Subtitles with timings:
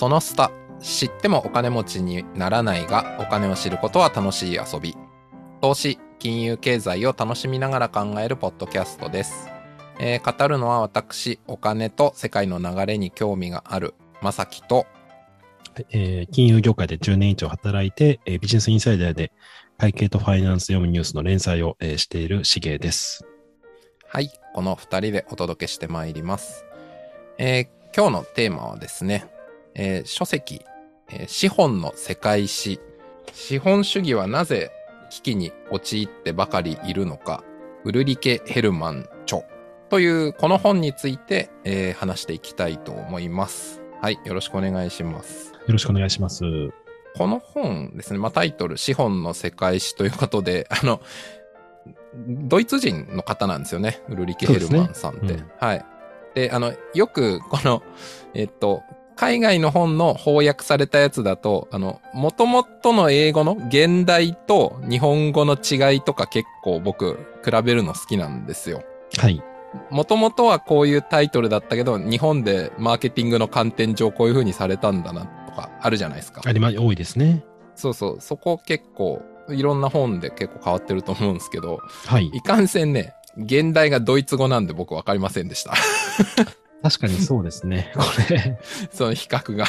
[0.00, 0.50] そのスタ
[0.80, 4.96] 知ってもお金持ちにならないがお金を知ることは楽しい遊び。
[5.60, 9.50] 投資金融経済を楽しみながら考えるポッドキャストです、
[9.98, 13.92] えー語るのは私お金と世界の流れに興味がある
[14.22, 14.86] まさきと。
[15.90, 19.32] えー金融業界で10年以上働いて、えービジネスインサイダーで
[19.76, 23.26] 会計とファイナンス読むニュースの連載を、えーしているしげです。
[24.08, 26.64] はいこの2人でお届けしてまいります、
[27.36, 29.26] えー今日のテーマはですね、
[29.74, 30.64] えー書籍、
[31.10, 32.80] えー資本の世界史
[33.32, 34.70] 資本主義はなぜ
[35.10, 37.44] 危機に陥ってばかりいるのか
[37.84, 39.42] ウルリケ・ヘルマン著
[39.88, 46.42] というこの本について、えー話していきたいと思いますはいよろしくお願いしますよろしくお願いします。
[47.16, 51.00] この本ですね、まあ、タイトル、資本の世界史ということで、 あの、
[52.14, 55.20] ドイツ人の方なんですよね、ウルリケ・ヘルマンさんって。
[55.20, 55.84] そうですねはい。
[56.34, 57.82] で、あの、よく、この、
[58.34, 58.82] えっと、
[59.20, 62.64] 海外の本の翻訳されたやつだと、あの、元々
[62.96, 68.82] の英語の現代と日本語の違いとか結構僕、比べるの好きなんですよ。
[69.18, 69.42] はい。
[69.90, 76.40] もともとはこういうタイトルだったけど、日本でマーケティングの観点上こういう風にされたんだなとかあるじゃないですか。
[76.42, 77.44] ありま、多いですね。
[77.74, 82.28] そうそう、そこ結構、いろんな本で結構変わってると思うんですけど、はい。
[82.28, 85.74] いかんせんね、現代がドイツ語なんで僕わかりませんでした。
[86.82, 87.92] 確かにそうですね。
[87.96, 88.58] これ。
[88.90, 89.66] その比較が。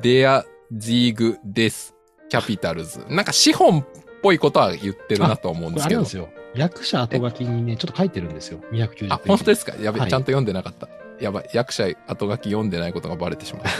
[0.00, 1.92] Der Sieg des
[2.30, 3.08] Capitals。
[3.12, 3.84] なんか資本っ
[4.22, 6.10] ぽいことは言ってるなと思うんこですけどれあれなんで。
[6.10, 6.28] すよ。
[6.54, 8.60] 役者後書きにね、ちょっと書いてるんですよ。
[8.72, 9.12] 290ページ。
[9.12, 9.74] あ、本当ですか？
[9.80, 10.88] やべ、はいちゃんと読んでなかった。
[11.20, 13.70] やばい、役者後書き読んでないことがバレてしまった。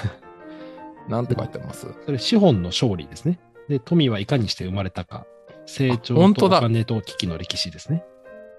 [1.11, 1.87] なんて書いてます？
[2.05, 3.39] それ資本の勝利ですね。
[3.69, 5.27] で、富はいかにして生まれたか。
[5.67, 8.05] 成長とお金と危機の歴史ですね。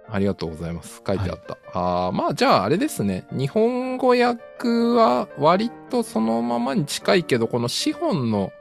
[0.09, 1.01] ありがとうございます。
[1.05, 1.57] 書いてあった。
[1.73, 3.25] ああ、まあじゃああれですね。
[3.31, 8.51] 日本語訳は割とそのままに近いけど、この資本の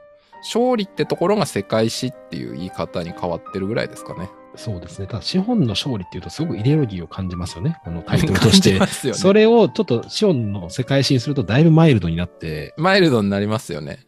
[0.41, 4.29] 勝利ってところが世界史っていう言い方に変わってるぐらいですかね。
[4.55, 5.07] そうですね。
[5.07, 7.77] ただ、資本の勝利っていうと、すごくイデオロギーを感じますよね。
[7.83, 8.85] このタイトルとしてね。
[9.13, 13.99] それをちょっと資本の世界史にするとだいぶマイルドになって、マイルドになりますよね。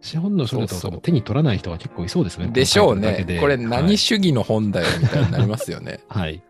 [0.00, 2.48] 資本の勝利と手に取らない人が結構いそうですね。
[2.48, 3.98] でしょうねこれ何はい。
[3.98, 6.00] 主義の本だよみたいになりますよね。
[6.08, 6.42] はい。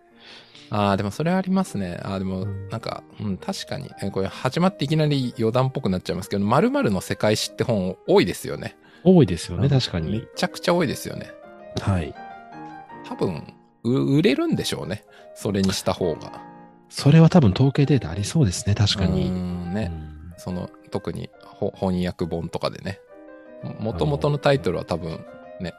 [0.70, 1.98] ああ、でもそれありますね。
[2.02, 3.90] ああ、でもうんなんか、うん、確かに。
[4.02, 8.76] えこれ始まっていきなり余談っぽくなっちゃいますけど、〇〇の世界史って本多いですよね。
[9.04, 10.26] 多いですよね、確かめに。
[10.34, 11.30] ちゃくちゃ多いですよね。
[11.80, 12.14] はい。
[13.06, 13.54] 多分、
[13.84, 15.04] う売れるんでしょうね。
[15.34, 16.42] それにした方が。
[16.88, 19.28] それは多分統計データありそうですね、確かに。
[19.28, 19.92] んね。
[19.92, 23.00] うんその、特にほ翻訳本とかでね。
[23.80, 25.24] もともとのタイトルは多分
[25.60, 25.72] ね、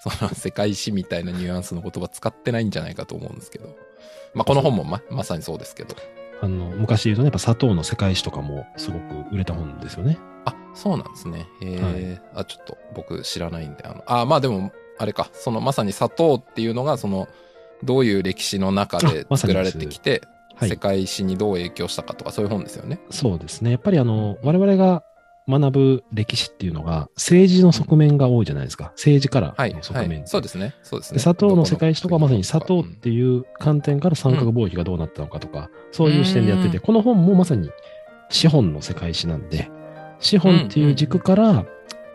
[0.00, 3.76] その世界史みたいなニュアンスの言葉使ってないんじゃないかと思うんですけど。
[4.34, 5.94] まあ、この本もま、まさにそうですけど。
[6.42, 10.18] あの、昔言うとね、やっぱ砂糖の世界史とかもすごく売れた本ですよね。
[10.44, 11.46] あ、そうなんですね。
[11.62, 17.28] へえ、あ、ちょっと僕知らないんで、あの、あ、まあでも、あれか、そのまさに砂糖っていうのが、その、
[17.82, 20.76] どういう歴史の中で作られてきて、はい世。
[20.76, 23.00] 界史にどう影響したかとか、そういう本ですよね。
[23.10, 23.72] そうですね。
[23.72, 25.02] やっぱりあの、我々が
[25.48, 28.86] 学ぶ歴史っていうのが政治の側面が多いじゃないですか。
[28.96, 30.16] 政治からはい、の側面って。
[30.16, 30.28] はい。
[30.28, 30.74] そうですね。
[30.82, 31.16] そうですね。
[31.16, 37.70] で砂糖の世界史とかはまさに砂糖っうんていう観点から三角貿易がどうなったのかとか、そういう視点でやってて、うんこの本もまさに
[38.30, 39.70] 資本の世界史なんで、
[40.18, 41.66] 資本っていう軸から、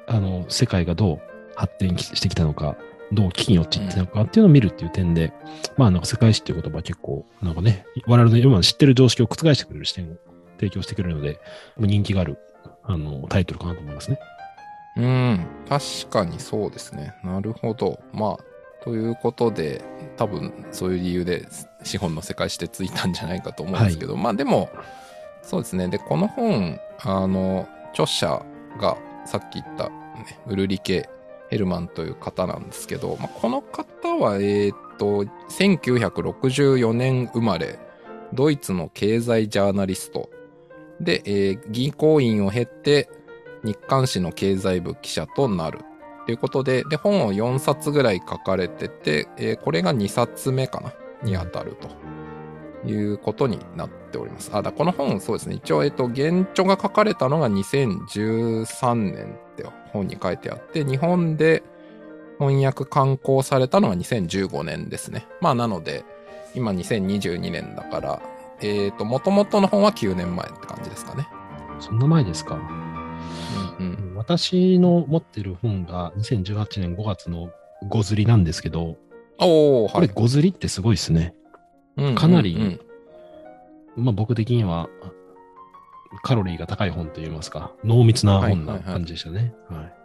[0.07, 1.19] あの、世界がどう
[1.56, 2.78] 発展してきたのか、
[3.11, 5.34] どう危機に陥ってたのかっていうのを見るっていう点で、
[5.78, 10.16] まあなんか世界史っていう言葉は結構、なんかね、我々の今知ってる常識を覆してくれる視点を
[10.59, 11.40] 提供してくれるので、
[11.78, 12.38] 人気がある、
[12.89, 14.19] あの、タイトルかなと思いますね。
[14.97, 17.13] うん、確かにそうですね。
[17.23, 18.00] なるほど。
[18.11, 19.83] まあ、ということで、
[20.17, 21.47] 多分そういう理由で
[21.83, 24.69] 資本の世界史ってついたんじゃないかと思うんですけど、まあでも、
[25.44, 25.88] そうですね。
[25.88, 28.44] で、この本、あの、著者
[28.79, 31.09] がさっき言った、ね、ウルリケ・
[31.49, 37.78] ヘルマンという方なんですけど、まあ、この方は、えっ、と、1964年生まれ、
[38.34, 40.29] ドイツの経済ジャーナリスト
[41.01, 43.09] で、えー銀行員を経て、
[43.63, 45.79] 日刊誌の経済部記者となる。
[46.25, 50.93] ということで、で、本を4冊ぐらい書かれてて、えーこれが2冊目かな
[51.23, 51.75] に当たる
[52.84, 54.51] ということになっております。
[54.53, 55.55] あ、だこの本、そうですね。
[55.55, 61.63] 一応、えっと、原著が書かれたのが2013年って本に書いてあって、日本で
[62.40, 65.28] 翻訳刊行されたのが2015年ですね。
[65.41, 66.05] まあ、なので、
[66.55, 68.22] 今2022年だから、
[68.61, 71.28] えっ、と、元々の本は9年前って感じですかね。
[71.79, 72.56] そんな前ですか。
[73.79, 74.16] うんうん。
[74.16, 77.52] 私の持ってる本が2018年5月の
[77.88, 78.97] ゴズリなんですけど、
[79.40, 80.14] おー、これはい。
[80.14, 81.34] ゴズリってすごいですね。
[81.97, 84.90] うんかなりうんうんまあ僕的には、
[86.23, 89.53] カロリーが高い本といいますか、濃密な本なはいはいはい感じでしたね。
[89.70, 89.98] はい。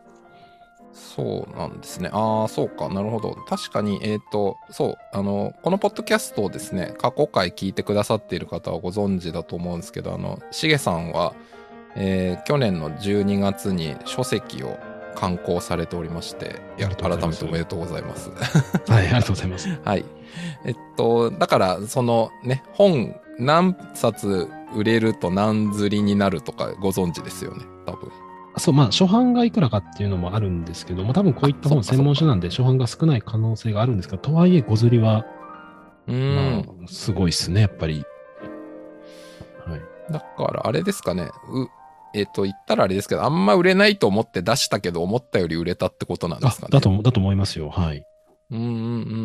[0.94, 2.08] そうなんですね。
[2.12, 2.88] ああ、そうか。
[2.88, 3.34] なるほど。
[3.48, 11.34] 確かに、えっ、と、そう、あの、このポッドキャストをですね、過去回聞いてくださっている方はご存知だと思うんですけど、あの、しげさんは、
[11.96, 14.78] えー去年の12月に書籍を
[15.14, 18.30] 刊行されておりまして、改めておめでとうございます。
[18.90, 19.68] はい、ありがとうございます。
[19.84, 20.04] はい。
[20.64, 28.10] えっと、だから、そのね、本何冊売れると何釣りになるとかご存知ですよね、多分。
[28.56, 35.26] そう、まあ、初版がいくらかっていうのもあるんですけども、多分こういった本専門書なんで、初版が少ない可能性があるんですが、とはいえ、ご釣りは、
[36.06, 36.66] うーん。
[36.66, 38.04] まあ、すごいっすね、やっぱり。
[39.66, 39.80] はい。
[40.12, 41.24] だから、あれですかね。
[41.24, 41.68] う、
[42.14, 46.70] えっ、と、言ったらあれですけど、あんま売れないと思って出したけど、思ったより売れたってことなんであすかね。
[46.70, 47.70] だと、だと思いますよ。
[47.70, 48.04] はい。
[48.50, 48.68] うんうんう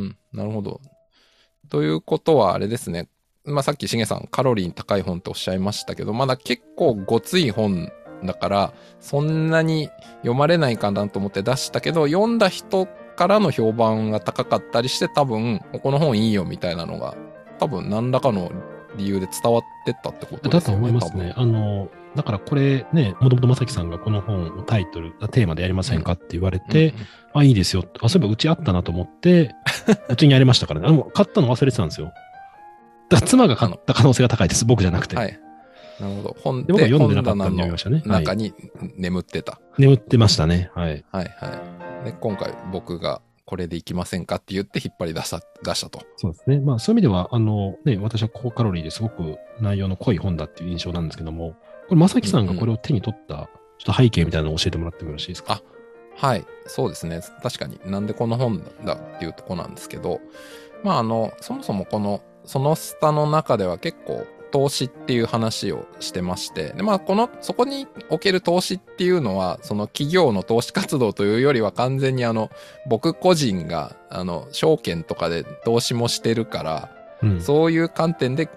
[0.06, 0.18] ん。
[0.34, 0.82] なるほど。
[1.70, 3.10] ということは、あれですね。
[3.46, 7.92] まあ、さっきしげさん、カロリー高い本っておっしゃいましたけど、まだ結構ごつい本
[8.24, 9.90] だから、そんなに
[10.22, 17.16] 読まれないかなと思って出したけど、読んだ人からの評判が高かったりして、多分、この本いいよみたいなのが、
[17.60, 18.52] 多分何らかの
[18.98, 20.78] 理由で伝わってったってことだとですよね。
[20.80, 21.34] 思いますね。
[21.36, 26.60] あの、だからこれね、もともとまさきさんがこの本をタイトル、テーマでやりませんかって言われ。
[26.60, 27.84] て、うんうんあ、いいですよ。
[28.02, 29.56] あ、そういえばうちあったなと思って、
[30.10, 30.88] うちにやりましたからね。
[30.88, 32.12] あの、買ったの忘れてたんですよ。
[33.10, 34.66] だから妻が買った可能性が高いです。
[34.66, 35.16] 僕じゃなくて。
[35.16, 35.40] はい。
[36.00, 36.38] なるほど。
[36.40, 38.04] 本で僕はで読んでなかったんで本棚の読みましたね。
[38.06, 38.54] はい中に
[38.98, 39.60] 眠ってた。
[39.78, 40.72] 眠ってましたね。
[40.74, 41.06] はい。
[41.12, 42.06] はいはい。
[42.06, 46.02] で、今回僕がこれでいきませんかって言って引っ張り出した、出したと。
[46.18, 46.60] そうですね。
[46.60, 51.56] まあそういう意味では、あの、ね、私は高カロリーですごく内容の濃い本だっていう印象なんですけども、
[51.88, 53.50] これ、まさきさんがこれを手に取った、
[53.80, 55.64] ちょっと背景みたいなのを教えてもらってもよろしいですか？
[56.22, 56.46] あはい。
[56.68, 57.22] そうですね。
[57.42, 60.20] 確かになんでこの本だっていうとこなんですけど、
[60.84, 72.50] まああの、そもそもこの、そのスタの中では結構投資っていう話をしてまして、でまあこの、そこにおける投資っていうのは、その企業の投資活動というよりは完全にあの、
[72.88, 76.92] 僕個人が、あの、証券とかで投資もしてるから、
[77.22, 77.42] うん。
[77.42, 78.50] そういう観点で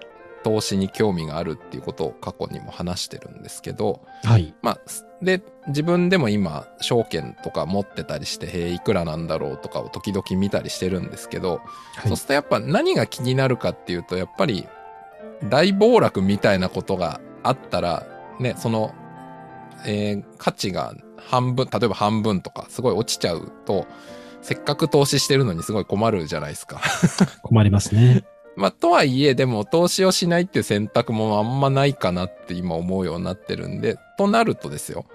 [0.43, 4.53] 投資に興味があるっていうことを過去にも話してるんですけど、はい。
[4.61, 4.79] まあ、
[5.21, 11.61] で、自分でも今、証券とか持ってたりして、へえ、いくらなんだろうとかを時々見たりしてるんですけど、
[11.95, 14.67] はいそうするとやっぱ何が気になるかっていうと、やっぱり
[15.49, 18.05] 大暴落みたいなことがあったら、
[18.39, 18.93] ね、その、
[19.85, 23.87] えー価値が半分、例えば半分とかすごい落ちちゃうと、
[24.41, 26.81] せっかく投資してるのにすごい困るじゃないですか。
[27.43, 28.23] 困りますね。
[28.55, 35.05] まあ、とはいえ、でも投資をしないっていう選択もあんまないかなって今思うようになってるんで、となるとですよ、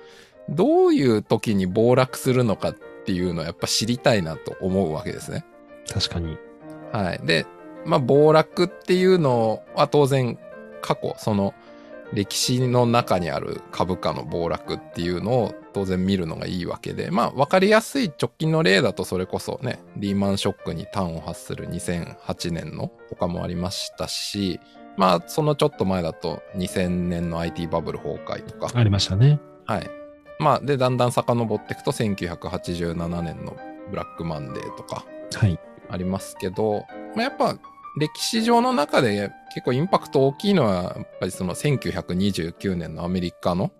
[0.48, 5.44] どういう時に暴落するのかっていうのをやっぱ知りたいなと思うわけですね。
[5.92, 6.36] 確かに。
[6.92, 7.20] はい。
[7.24, 7.46] で、
[7.88, 10.38] まあ、暴落っていうのは当然
[10.82, 11.54] 過去、その
[12.12, 24.60] 歴史の中にある株価の暴落っていうのを当然見るのがいいわけで、まあ、わかりやすい直近の例だとそれこそね、リーマンショックに端を発する2008年のとかもありましたし、
[24.96, 29.40] まあ、そのちょっと前だと2000年の IT バブル崩壊とか、ありましたね。
[29.66, 29.90] はい。
[30.38, 33.56] まあ、で、だんだん遡っていくと1987年の
[33.90, 35.04] ブラックマンデーとか、
[35.34, 35.58] はい。
[35.90, 37.56] ありますけど、まあ、やっぱ
[37.98, 43.72] 歴史上の中で結構インパクト大きいのは、やっぱりその1929年のアメリカの、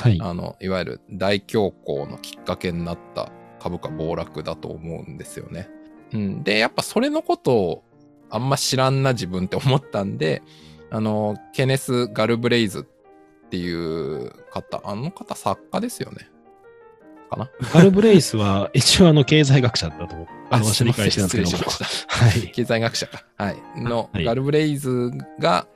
[0.00, 0.18] はい。
[0.20, 5.68] あの、いわゆる大恐慌のきっかけになった株価暴落だと思うんですよね。
[6.12, 6.42] うん。
[6.42, 7.84] で、やっぱそれのことを
[8.30, 10.42] あんま知らんな自分って思ったんで、
[10.90, 16.30] あの、ケネス・ガルブレイズっていう方、あの方作家ですよね。
[17.28, 21.70] かな ガルブレイスは一応あの経済学者だと、私理解してたんですけども。
[21.70, 22.14] しました。
[22.14, 22.50] はい。
[22.52, 23.24] 経済学者か。
[23.36, 23.56] はい。
[23.76, 25.66] の、はいガルブレイズが、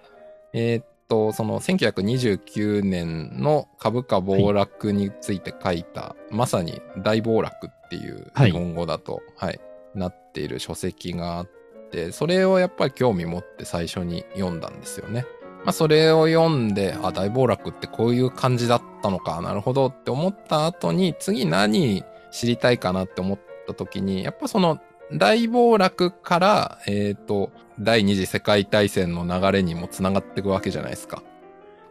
[0.52, 9.60] えーっと、その1929年の株価暴落について書いた、まさに大暴落っていうはい日本語だと、はい、
[9.94, 11.48] なっている書籍があっ
[11.90, 15.26] て、それをやっぱり興味持って最初に読んだんですよね。
[15.64, 24.80] まあ、それを読んで、あ、大暴落ってこういう感じだったのか、なるほどって思った後に、次何知りたいかなって思った時に、やっぱその
[25.12, 31.22] 大暴落から、えっ、と、第二次世界大戦の流れにもつながっていくわけじゃないですか。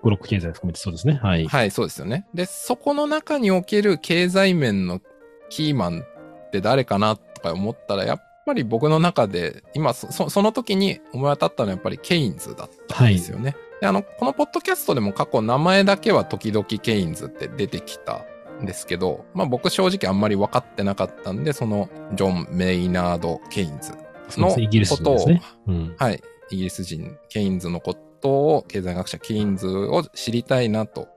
[0.03, 1.19] ブロック経済含めてそうですね。
[1.21, 1.45] はい。
[1.47, 2.25] はい、そうですよね。
[2.33, 4.99] で、そこの中における経済面の
[5.49, 13.55] キーマンって誰かなとか思ったら、やっぱり僕の中で、今そ、そその時に思い当たったのはやっぱりケインズだったんですよね。
[13.81, 18.25] で、あの、このポッドキャストでも過去名前だけは時々ケインズって出てきた
[18.61, 23.97] んですけど、まあ僕正直あんまり分かってなかったんで、そのジョン・メイナード・ケインズの
[24.29, 25.41] そうですねイギリス人ですね。
[25.67, 25.95] うん。
[25.97, 26.21] はい。
[26.51, 31.09] イギリス人、ケインズのこことを経済学者ケインズを知りたいなと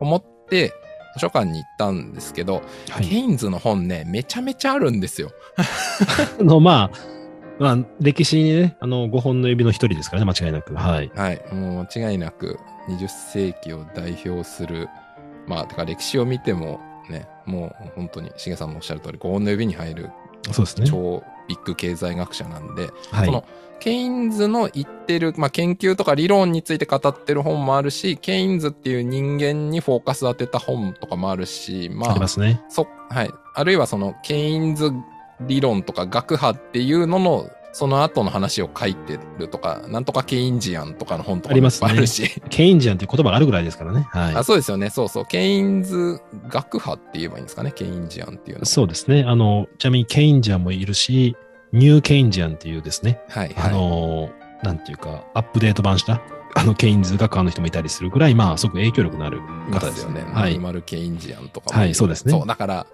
[0.00, 0.72] 思って
[1.14, 5.30] 図書館に行ったんですけど、はいケインズの本ね、めちゃめちゃあるんですよ。
[6.40, 7.12] あの、まあ、
[7.58, 10.74] まあ、歴史にね、あの、5本の指の一人ですからね、間違いなく。
[10.74, 11.10] はい。
[11.14, 11.42] はい。
[11.52, 14.88] もう間違いなく20世紀を代表する、
[15.46, 20.10] まあ、てか歴史を見てもね、もう本当に、しげさんのおっしゃる通り、5本の指に入る
[20.50, 20.86] そうですね。
[20.86, 23.26] 超ビッグ経済学者なんで、はい。
[23.26, 23.44] その
[23.82, 32.62] ケインズの言ってる、まあ、研究とか理論について語ってる本もあるし、ケインズっていう人間にフォーカス当てた本とかもあるし、まありますね。
[32.68, 33.30] そ、はい。
[33.54, 34.92] あるいはその、ケインズ
[35.40, 42.30] 理論とか学派っていうのの、その後の話を書いてるとか、なんとかケインジアンとかの本とかありますあるし。
[42.50, 44.06] ケインジアンっていう言葉があるぐらいですからね。
[44.10, 44.44] はいあ、。
[44.44, 44.90] そうですよね。
[44.90, 45.26] そうそう。
[45.26, 47.72] ケインズ学派って言えばいいんですかね？
[47.72, 48.66] ケインジアンっていうの。
[48.66, 49.24] そうですね。
[49.26, 51.34] あの、ちなみにケインジアンもいるし、
[51.72, 53.72] ニューケインジアンっていうですね、はい、あはい。
[53.72, 54.30] の、
[54.62, 56.20] なんていうか、アップデート版した、
[56.54, 60.22] あの、ケインズ学派の人もいたりするぐらい、まあ、すごく影響力のある方ですすよね。
[60.22, 60.58] はい。
[60.58, 61.80] マルケインジアンとかも。
[61.80, 62.86] はいそうですねそう、だから、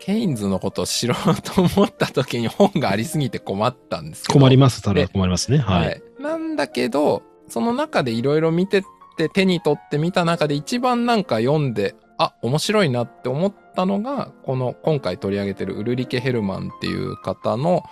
[0.00, 4.40] ケインズのことを知ろうと思った時に本がありすぎて困ったんですけど。
[4.40, 4.82] 困ります。
[4.82, 5.58] ただで困りますね。
[5.58, 5.86] はい。
[5.86, 6.02] はい。
[6.18, 8.82] なんだけど、その中でいろいろ見てっ
[9.16, 17.82] て手に取ってみた中で一番なんか読んで、あ、面白いなって思ったのが、この今回取り上げてるウルリケ・ヘルマンっていう方の、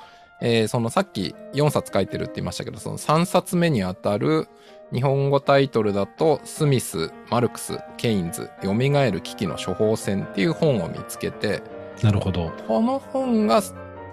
[0.40, 4.48] えーそのさっき4冊書いてるって言いましたけど、その3冊目にあたる
[4.92, 11.62] 日本語タイトルだと、スミス、マルクス、ケインズ、蘇る危機の処方箋っていう本を見つけて、
[12.02, 12.52] なるほど。
[12.66, 13.62] この本が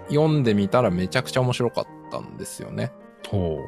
[0.08, 2.92] 読んでみたらめちゃくちゃ面白かったんですよね。
[3.28, 3.58] ほ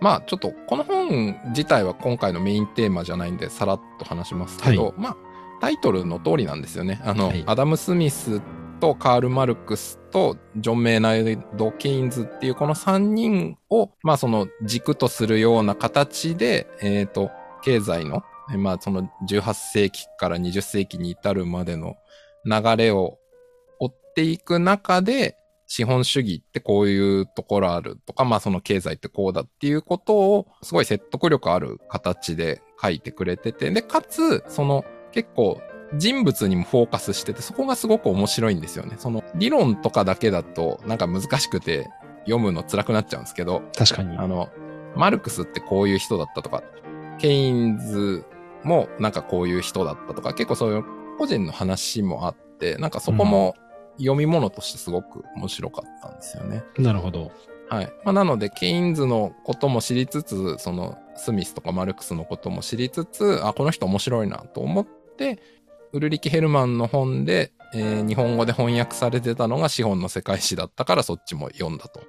[0.00, 5.16] まあちょっとこの本自体は今回のメインテーマじゃないんでさらっと話しますけど、はまあ
[5.60, 7.00] タイトルの通りなんですよね。
[7.04, 8.42] あの、はいアダム・スミス
[8.80, 17.30] とカール・マルクスとジョン・メイナード・ケインズっていうこの3人をまあその軸とするような形で、えっ、と、
[17.62, 21.94] 経済の、えまあその18世紀から20世紀に至るまでの
[22.44, 23.21] 流れを追
[24.12, 35.62] っていく中で、資本主義ってこういうところあるとか、まあその経済ってこうだっていうことを、すごい説得力ある形で書いてくれてて、で、かつ、その結構
[35.96, 38.96] 人物にもフォーカスしてて、そこがすごく面白いんですよね。
[38.98, 41.88] その理論とかだけだとなんか難しくて
[42.24, 43.62] 読むの辛くなっちゃうんですけど、う。
[43.74, 44.16] 確かに。
[44.18, 44.50] あの、
[44.94, 46.62] マルクスってこういう人だったとか、
[47.18, 48.26] ケインズ
[48.62, 50.84] もなんかこういう人だったとか、結構そういう
[51.18, 53.54] 個人の話もあって、なんかそこも
[54.02, 56.64] 読み物としてすごく面白かったんですよね。
[56.78, 57.32] なるほど。
[57.68, 57.92] はい。
[58.04, 65.38] まあ、なので、ケインズのことも知りつつ、その、スミスとかマルクスのことも知りつつ、あ、この人面白いなと思って、
[65.92, 72.02] ウルリキ・ヘルマンの本で、えー日本語で翻訳されてたのが資本の世界史だったからそっちも読んだと。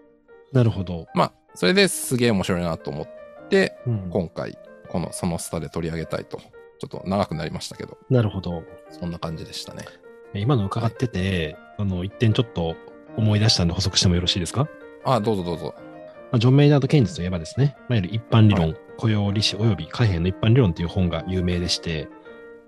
[0.51, 1.07] なるほど。
[1.15, 4.57] まあ、それですげえ面白いなと思って、うん今回、
[4.89, 6.39] このそのスタで取り上げたいと。
[6.79, 8.63] ちょっと長くなりましたけど、なるほど。
[8.89, 9.85] そんな感じでしたね。
[10.33, 12.75] 今の伺ってて、あの、一点ちょっと
[13.17, 14.67] 思い出したんで補足してもよろしいですか？
[15.05, 15.73] あ、どうぞどうぞ。
[16.31, 22.07] まあ、ジョン・メイナード・ケインズといえばですね、いわゆる一般理論、は雇用利子及び貨幣の一般理論という本が有名でして、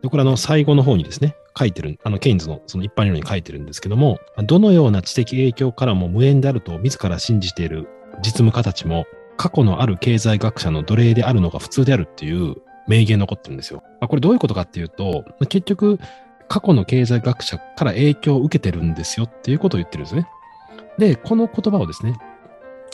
[0.01, 9.05] でこれあの最後の方にですね、書いてる、あのケインズのその一般理論に書いてるんですけども、どのような知的影響からも無縁であると自ら信じている実務家たちも、
[9.37, 12.55] 過去のある経済学者の奴隷であるのが普通であるっていう
[12.87, 13.81] 名言残ってるんですよ。
[13.99, 15.99] まあこれどういうことかっていうと、結局、
[16.47, 20.27] 過去の経済学者から影響を受けてるんですよっていうことを言ってるんですね。
[20.97, 22.17] で、この言葉をですね、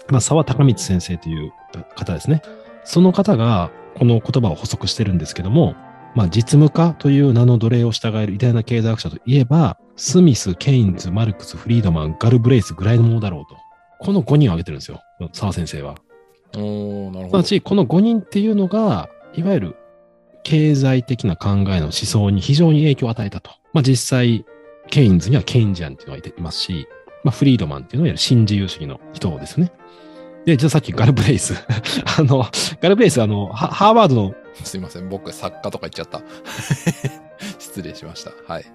[0.10, 1.54] まあ、沢高光先生という
[1.96, 2.42] 方ですね。
[2.84, 5.76] その方がこの言葉を補足してるんですけども、
[6.16, 13.58] まあ、実務家という名の奴隷を従える偉大な経済学者といえば、スミス、ケインズ、マルクス、フリードマン、ガルブレイスぐらいのものだろうと。
[14.00, 15.02] この5人を挙げてるんですよ。
[15.32, 15.96] 沢先生は。
[16.56, 17.38] おー、なるすなほど。
[17.38, 19.76] わち、この5人っていうのが、いわゆる
[20.44, 23.52] 経済的な考えの思想に非常に影響を与えたと。
[23.74, 24.46] まあ実際、
[24.90, 26.88] ケインズにはケインジャンっていうのがいていますし、
[27.24, 29.72] まあフリードマンっていうのは新自由主義の人ですね。
[30.46, 31.54] で、じゃあさっきガルブレイス。
[32.18, 32.46] あの、
[32.82, 35.10] ガルブレイス、あの、ハハーバードの、 すいません。
[35.10, 36.22] 僕、作家とか言っちゃった。
[37.60, 38.32] 失礼しました。
[38.48, 38.66] はい。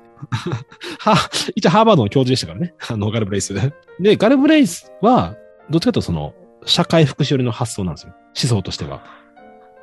[0.99, 1.17] は、
[1.55, 2.75] 一応ハーバードの教授でしたからね。
[2.89, 3.55] あの、ガルブレイス。
[4.01, 5.37] で、ガルブレイスは、
[5.69, 8.15] どっちかというとその、社会福祉寄りの発想なんですよ。
[8.41, 9.03] 思想としては。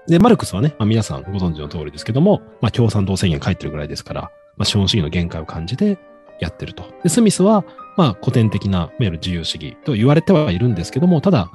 [0.07, 4.21] で、マルクスはね、まあ、皆さんご存知の通りですけども、まあ、共産党宣言書いてるぐらいですから、
[4.57, 5.97] まあ、資本主義の限界を感じて
[6.39, 6.83] やってると。
[7.03, 7.63] で、スミスは、
[7.95, 11.51] まあ、古典的な、いわゆる自由主義と言われてはいるんですけども、ただ、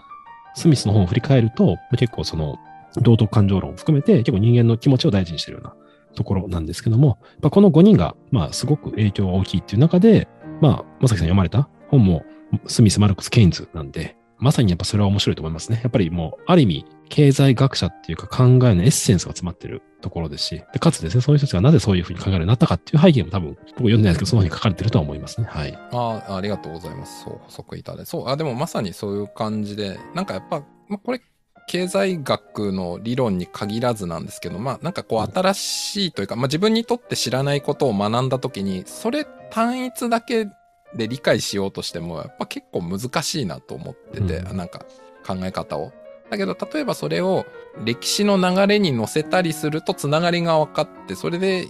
[0.55, 2.57] スミスの本を振り返ると、結構その、
[2.97, 5.75] 道徳感情論を含めて、結構人間の気持ちを大事にしてるような
[6.15, 10.27] ところなんですけども、やっぱこの5人が、まあ、すごく影響が大きいっていう中で、
[10.61, 12.25] まあ、まさきさん読まれた本も、
[12.67, 15.81] スミス、マルクス、ケインズなんで、まさにやっぱそれは面白いと思いますね。
[15.83, 25.47] やっぱりもう、ある意味、経済学者っていうか考えのエッセンスが詰まってるところですし、でかつですね、そういう人たちがなぜそういうふうに考えるようになったかっていう背景も多分、僕読んでないですけど、そのふうに書かれてるとは思いますね。
[25.51, 25.79] はい。
[25.93, 27.25] ああ、ありがとうございます。
[27.25, 28.07] そう、補足いただいて。
[28.07, 31.21] そう、あ、でもまさにそういう感じで、なんかやっぱ、まあ、これ、
[31.69, 40.47] 経済学の理論に限らずなんですけど、まあなんかこう新しいというか、まあ自分にとって知らないことを学んだときに、それ単一だけ
[40.95, 44.87] で理解しようとしても、やっぱ結構難しいなと思ってて、うん、なんか
[45.27, 45.93] 考え方を。
[46.31, 47.47] だけど、例えばそれを
[47.85, 51.69] 歴史の流れに乗せたりするとつながりが分かって、それで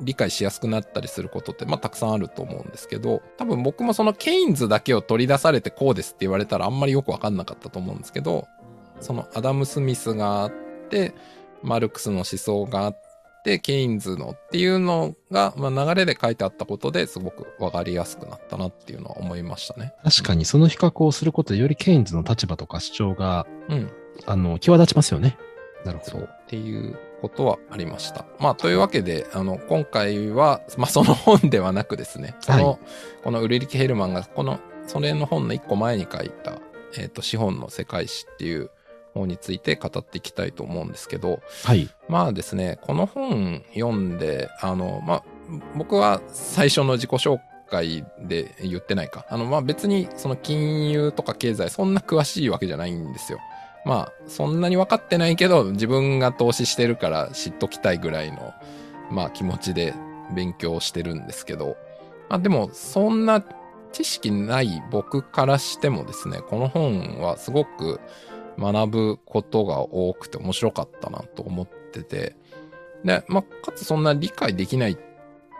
[0.00, 8.46] 理解しやすくなったりすることって、まあ、たくさんあると思うんですけど、多分僕もそのケインズだけを取り出されてこうですって言われたらあんまりよくわかんなかったと思うんですけど、
[9.00, 10.52] そのアダム・スミスがあっ
[10.90, 11.14] て、
[11.62, 13.09] マルクスの思想があって、
[13.58, 19.94] ケインズのっていうのが、まあ、流れで書いてあったことですごくわかりやすくなったなっていうのは思いましたね。
[20.04, 23.90] 確かにその比較をすることでよりケインズの立場とか主張が、うん、
[24.26, 25.38] あの、際立ちますよね。
[25.84, 26.24] なるほど。
[26.24, 28.26] っていうことはありました。
[28.38, 32.78] まあ、というわけで、あの、今回は、まあ、その本ではなくですね、その、はい、
[33.24, 36.58] このウルリケ・ヘルマンが、この、それの本の一個前に書いた、
[36.96, 38.70] えっ、ー、と、資本の世界史っていう
[39.14, 41.88] 本について語っていきたいと思うんですけど、はい。
[42.08, 45.24] まあですね、この本読んで、あの、まあ、
[45.76, 47.38] 僕は最初の自己紹
[47.70, 49.26] 介で言ってないか。
[49.28, 53.38] あの、まあ、別にその金融とか経済そんな詳しいわけじゃないんですよ。
[53.84, 58.52] まあ、そんなに分かってないけど、自分が投資してるから知っときたいぐらいの、
[59.10, 59.94] まあ気持ちで
[60.34, 61.76] 勉強してるんですけど、
[62.28, 63.42] まあでも、そんな
[63.92, 68.00] 知識ない僕からしてもですね、この本はすごく
[68.58, 72.36] 学ぶことが多くて面白かったなと思ってて、
[73.04, 74.96] で、まあ、かつそんな理解できないっ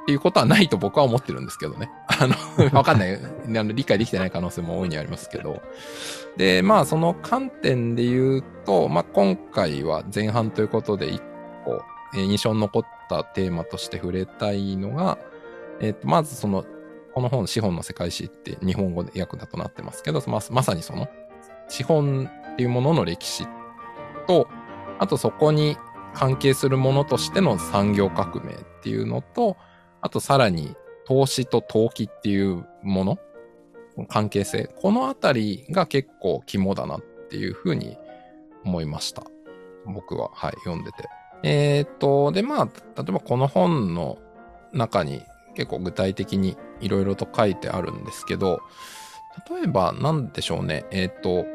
[0.06, 1.90] ていうことはないと僕は思ってるんですけどね。
[2.08, 3.14] あの、 わかんない。
[3.14, 5.62] あの理解できてない可能性も大いにありますけど。
[6.36, 11.22] で、まあ、その観点で言うと、まあ、今回は前半ということで一
[11.64, 11.82] 個、
[12.14, 15.18] えー、印象に残ったテーマとして触れたいのが、
[15.80, 16.64] えっ、ー、と、まずその、
[17.14, 21.08] この本、資本の世界史って日本語で訳だとなってますけど、ままさにその、
[21.68, 23.46] 資本っていうものの歴史
[24.26, 24.48] と、
[24.98, 25.76] あとそこに
[26.14, 29.56] 関係するものとしての産業革命っていうのと、
[30.00, 33.18] あとさらに投資と投機っていうもの、
[34.08, 37.98] 関係性、このあたりが結構肝だなっていうふうに
[38.64, 39.22] 思いました。
[39.86, 41.08] 僕は、はい、読んでて。
[41.42, 42.64] えー、っと、で、まあ、
[42.96, 44.18] 例えばこの本の
[44.72, 45.22] 中に
[45.54, 48.60] 結構具体的にいろいろと書いてあるんですけど、
[49.50, 51.46] 例えば何でしょうね、えー、っと、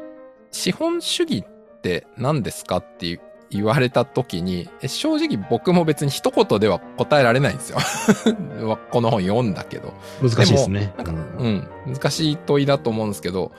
[0.56, 7.78] 資本主義って何ですかって言われた時に、正直僕も別に一言では答えられないんですよ
[8.90, 9.92] この本読んだけど。
[10.22, 10.94] 難しいですね。
[10.96, 11.14] なんか、う
[11.46, 13.52] ん、難しい問いだと思うんですけど、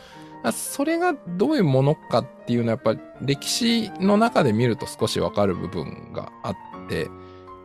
[0.51, 6.55] それがどういうものかっていうのはやっぱり歴史の中で見ると少しわかる部分があっ
[6.89, 7.09] て、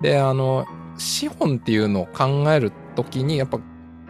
[0.03, 0.67] で、あの、
[0.99, 3.59] 資本っていうのを考えるときにやっぱ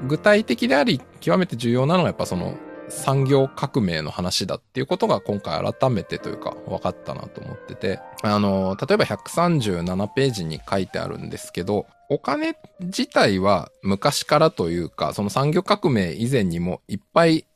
[0.08, 2.54] 具体的であり極めて重要なのがやっぱその
[2.92, 17.46] 産業革命の話だっていうことが今回改めてというか分かったなと思ってて、あの、例えば137ページに書いてあるんですけど、お金自体は昔からというか、その産業革命以前にもいっぱい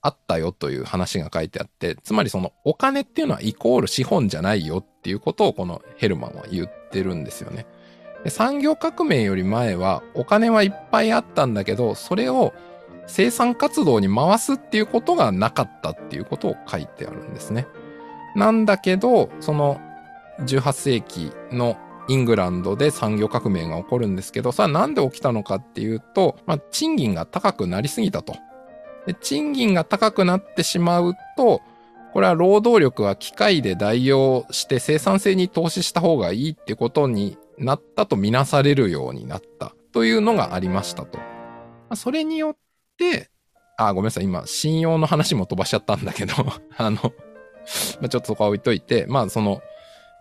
[0.00, 7.66] あったよという話が書いてあって、つまりそのお金っていうのはイコール資本じゃないよっていうことをこのヘルマンは言ってるんですよね。
[8.26, 12.52] 産業革命より前はお金はいっぱいあったんだけど、それを
[13.12, 17.66] 生産活動に回すっていうことがなかったっていうことを書いてあるんですね。
[18.34, 19.78] なんだけど、その
[20.40, 21.76] 18世紀の
[22.08, 28.34] イングランドで産業革命が起こるんですけど、さあなんで起きたのかっていうと、まあ、賃金が高くなりすぎたと。
[29.06, 31.60] で賃金が高くなってしまうと、
[32.14, 41.18] これは労働力は機械で代用して生産性に投資した方がいいってことになったとみなされるようになったというのがありましたと。
[41.94, 42.56] それによっ、
[42.98, 43.30] で
[43.76, 44.24] あ、ごめんなさい。
[44.24, 46.34] 今、信用の話も飛ばしちゃったんだけど
[46.76, 47.12] あの
[48.00, 49.62] ま、ちょっとそこは置いといて、まあ、その、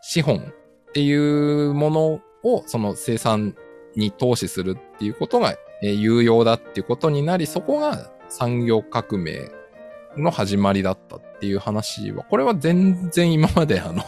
[0.01, 3.55] 資本っていうものを、その生産
[3.95, 9.51] に投資するっていうことが、え、有用だっていうことになり、そこが産業革命
[10.17, 14.03] の始まりだったっていう話は、これは全然今まであの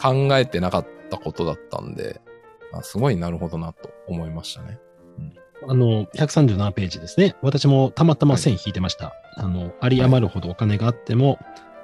[0.00, 2.20] 考えてなかったことだったんで、
[2.72, 4.78] あすごいなるほどなと思いましたね。
[5.68, 7.36] あの、137ページですね。
[7.42, 9.06] 私もたまたま線引いてました。
[9.06, 11.38] はい、あの、あり余るほどお金があっても、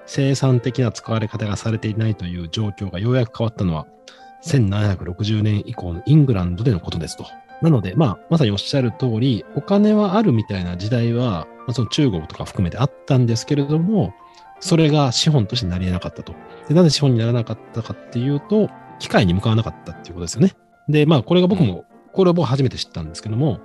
[0.07, 3.87] 生産的な使われ方がされていないという状況がようやく変わったのは、
[4.45, 7.27] 1760年以降のイングランドでのことですと。
[7.63, 14.13] なので、まあ、まさにおっしゃる通り、お金はあるみたいな時代は、まあ、その中国とか含めてあったんですけれども、
[14.59, 16.35] それが資本としてなり得なかったと。
[16.69, 20.55] で、なぜ資本にならなかったかっていうと、機械に向かわなかったっていうことですよね。
[20.89, 23.61] で、まあ、これが僕も、これを僕初めて知ったんですけども、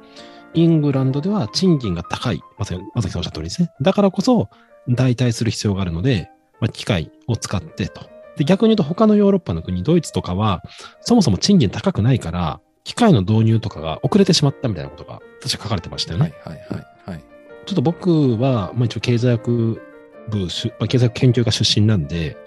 [0.53, 2.41] イングランドでは賃金が高い。
[2.57, 3.71] まさに、まさきさんおっしゃった通りですね。
[3.81, 4.49] だからこそ、
[4.89, 6.29] 代替する必要があるので、
[6.60, 8.10] まあ、機械を使ってと。
[8.38, 10.63] で、逆に言うと他のヨーロッパの国、ドイツとかは、
[11.01, 16.33] そもそも賃金高くないから、機械の導入とかが遅れてしまったみたいなことが、確か書かれてましたよね。
[16.43, 17.23] はいはいはいはい。
[17.65, 19.81] ちょっと僕は、まあ、一応経済学
[20.29, 20.47] 部
[20.79, 22.38] まあ、経済学研究科出身なんで、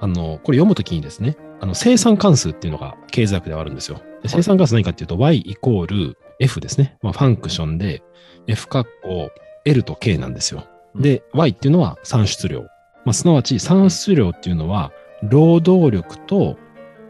[0.00, 4.00] あの、これ読むときにですね、あの、生産関数っていうのが経済学ではあるんですよ。
[4.26, 6.96] で生産関数何かっていうと、y イコール f ですね。
[7.02, 8.02] まあ、ファンクションで、
[8.46, 9.30] f 括弧
[9.64, 10.64] l と k なんですよ。
[10.94, 12.62] で、y っていうのは産出量。
[13.04, 16.56] まあ、すなわち産出量っていうのは、労働力と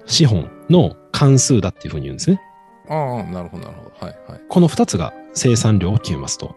[0.07, 2.41] 資本の関数だっていうふうに言うんですね。
[2.89, 4.07] ああ、なるほどなるほど。
[4.07, 4.41] はいはい。
[4.49, 6.55] この二つが生産量を決めますと。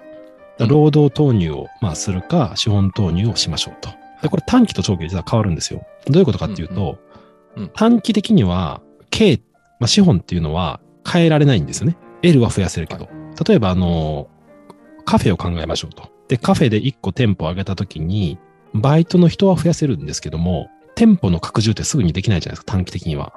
[0.67, 3.89] 労働投入をまあするか、資本投入をしましょうと。
[4.21, 5.85] で、これ短期と長期で実は変わるんですよ。
[6.07, 9.41] どういうことかっていうと、うんうん短期的には、K、
[9.79, 11.97] まあ、資本っていうのは変えられないんですよね。
[12.21, 13.07] L は増やせるけど。
[13.47, 14.27] 例えば、あの、
[15.05, 16.09] カフェを考えましょうと。
[16.27, 18.37] で、カフェで1個店舗を上げたときに、
[18.73, 23.33] バイトの人は増やせるんですけども、店舗の拡充ってすぐにできないじゃないですか、短期的には。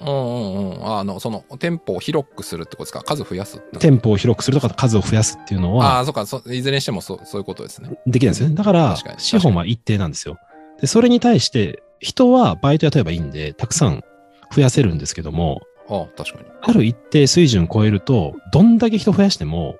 [0.00, 0.86] うんうんうん。
[0.86, 3.02] ああの、その、店舗を広くするってことですか？
[3.02, 6.42] 数増やす店舗を広くするとか数を増やすっていうのは、ああ、そうかそ。
[6.52, 7.96] いずれにしてもそうそういうことですね。
[8.06, 8.54] できないんですよね。
[8.56, 10.36] だから資本は一定なんですよ。
[10.80, 14.02] で、それに対して、人はバイト雇えばいいんで、たくさん
[14.54, 16.44] 増やせるんですけども、ああ、確かに。
[16.60, 19.76] ある一定水準超えると、どんだけ人増やしても、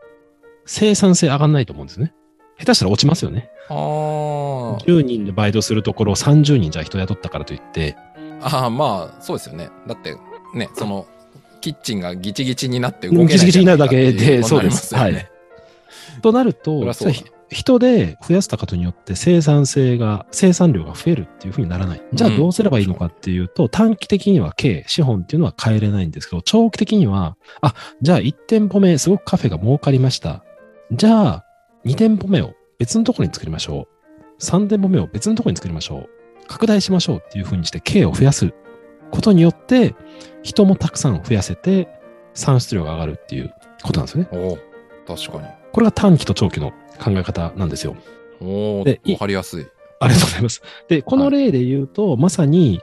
[0.65, 2.15] 生産性上がんないと思うんですね。
[2.59, 3.51] 下手したら落ちますよね。
[3.69, 7.97] あ10人でバイトするところを30人じゃあ人雇ったからといって、
[8.41, 8.63] あ。
[8.63, 9.71] ああ、まあ、そうですよね。
[9.87, 10.17] だって、
[10.55, 11.07] ね、その、
[11.61, 14.95] キッチンがギチギチになって動けないギチギチになるだけでそうです。
[14.95, 15.29] はい
[16.23, 17.11] となるそとそ
[17.49, 22.03] 人で増やしたことによって生産性が、生産量が増えるっていうふうにならない。
[22.13, 30.45] じゃあどうすればいいのかっていうと、短期的には経、資本っていうのは変えれないんですけど、長期的には、あ、じゃあ1店舗目、すごくカフェが儲かりました。
[30.93, 31.45] じゃあ
[31.85, 33.87] 2店舗目を別のところに作りましょ
[34.41, 34.43] う。
[34.43, 36.09] 3店舗目を別のところに作りましょう。
[36.49, 38.53] 拡大しましょうっていうふうにして経を増やす
[39.11, 39.95] ことによって、
[40.43, 41.89] 人もたくさん増やせて、
[42.35, 44.29] 産出量が上がるっていうことなんですよね。
[44.33, 45.49] おお確かに。
[45.73, 47.97] これが短期と長期の考え方なんですよ。
[48.85, 49.67] でかりやすい。
[50.01, 50.63] ありがとうございます。
[50.89, 52.81] で、この例で言うと、まさに、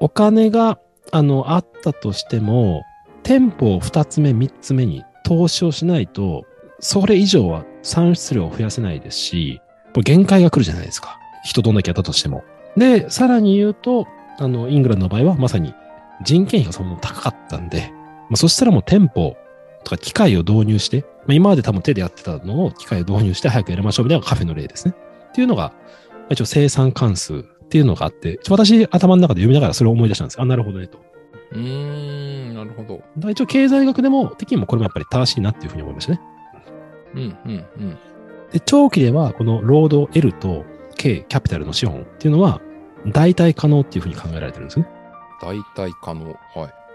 [0.00, 0.78] お金が、
[1.10, 2.82] あの、あったとしても、
[3.22, 6.44] 店舗を2つ目、3つ目に投資をしないと、
[6.78, 9.60] それ以上は産出量を増やせないですし、
[10.04, 11.18] 限界が来るじゃないですか。
[11.42, 12.44] 人どんだけやったとしても。
[12.76, 14.06] で、さらに言うと、
[14.38, 15.74] あの、イングランドの場合は、まさに
[16.22, 17.90] 人件費がその高かったんで、
[18.28, 19.36] まあ、そしたらもう店舗
[19.86, 24.94] とか機械を導入して、まあ、今まで多分手でやってたのを機械を導入して早くやりましょうみたいなのがカフェの例ですね。
[25.28, 25.72] っていうのが、
[26.10, 30.40] まあ一応生産関数っていうのがあって、私頭の中で読みながらそれを思い出したんです。
[30.40, 30.98] あ、なるほどねと。
[31.52, 33.30] うーん、なるほど。
[33.30, 36.20] 一応経済学でも的にもこれもやっぱり正しいなっていうふうに思いましたね。
[37.14, 37.98] うん、うん、うん。
[38.50, 40.64] で、長期ではこの労働 L と
[40.96, 42.60] K、キャピタルの資本っていうのは
[43.06, 44.88] 代替可能っていうふうに考えられてるんですね。
[45.40, 46.34] 代替可能。
[46.56, 46.85] はい。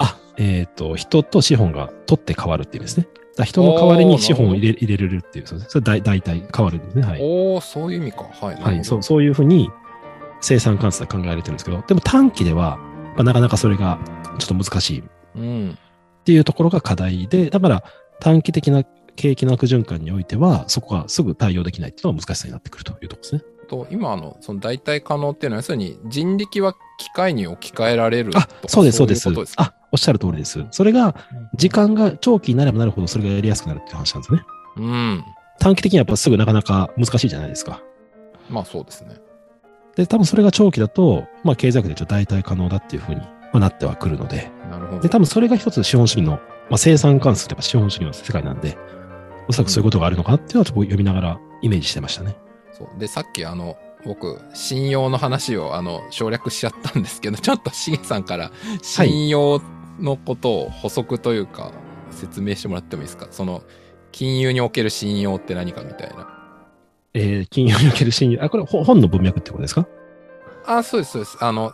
[0.00, 3.08] あ、えっ、と、人と資本が取って変わるっていう意味ですね。
[3.36, 7.02] だ人の代わりに資本を入れ入れれるっていう、そうですそれ代代替変わるんですね。
[7.02, 7.20] はい。
[7.22, 8.24] おおそういう意味か。
[8.24, 8.56] はい。
[8.56, 9.70] はい、そう、そういうふうに
[10.40, 12.78] 生産関数は考えられてるんですけど、でも短期では、
[13.14, 13.98] まあなかなかそれが
[14.38, 15.02] ちょっと難しいっ
[15.36, 15.78] うん。
[16.24, 17.84] ていうところが課題で、だから
[18.20, 18.84] 短期的な
[19.16, 23.42] 景気の悪循環においては、そこがすぐ対応できないっていうのが難しさになってくるというところですね。
[23.68, 29.54] と、今の、その代替可能っていうのは、要するに人力は機械に置き換えられるとあか、そうです、そうです。
[29.56, 30.64] あ、おっしゃる通りです。
[30.70, 31.14] それが、
[31.54, 34.42] 時間が長期になればなるほどそれがやりやすくなるっていう話なんですね。
[34.76, 35.24] うん。
[35.58, 37.82] 短期的にはやっぱすぐなかなか難しいじゃないですか。
[38.48, 39.16] まあそうですね。
[39.96, 45.02] で、多分それが長期だと、まあ経済学でちょっと代替可能だっていうふうに、まあ、なってはくるので、なるほど。
[45.02, 48.78] で、多分それが一つ資本主義の、まあ、生産関数ってやっぱ資本主義の世界なんで、
[49.48, 52.36] おそらくそういうことがあるのかなっていうのはちょっと読みながらイメージしてましたね。
[52.72, 52.98] そう。
[52.98, 58.50] で、さっきあの、僕、信用の話をあの、省略しちゃったんですけど、ちょっとしげさんから、
[58.82, 59.60] 信用
[60.00, 61.72] のことを補足というか、
[62.10, 63.28] 説明してもらってもいいですか？
[63.30, 63.62] その、
[64.12, 66.28] 金融における信用って何かみたいな。
[67.14, 69.86] えー、金融における信用、あ、これほ本の文脈ってことですか？
[70.66, 71.36] あ、そうです、そうです。
[71.40, 71.72] あの、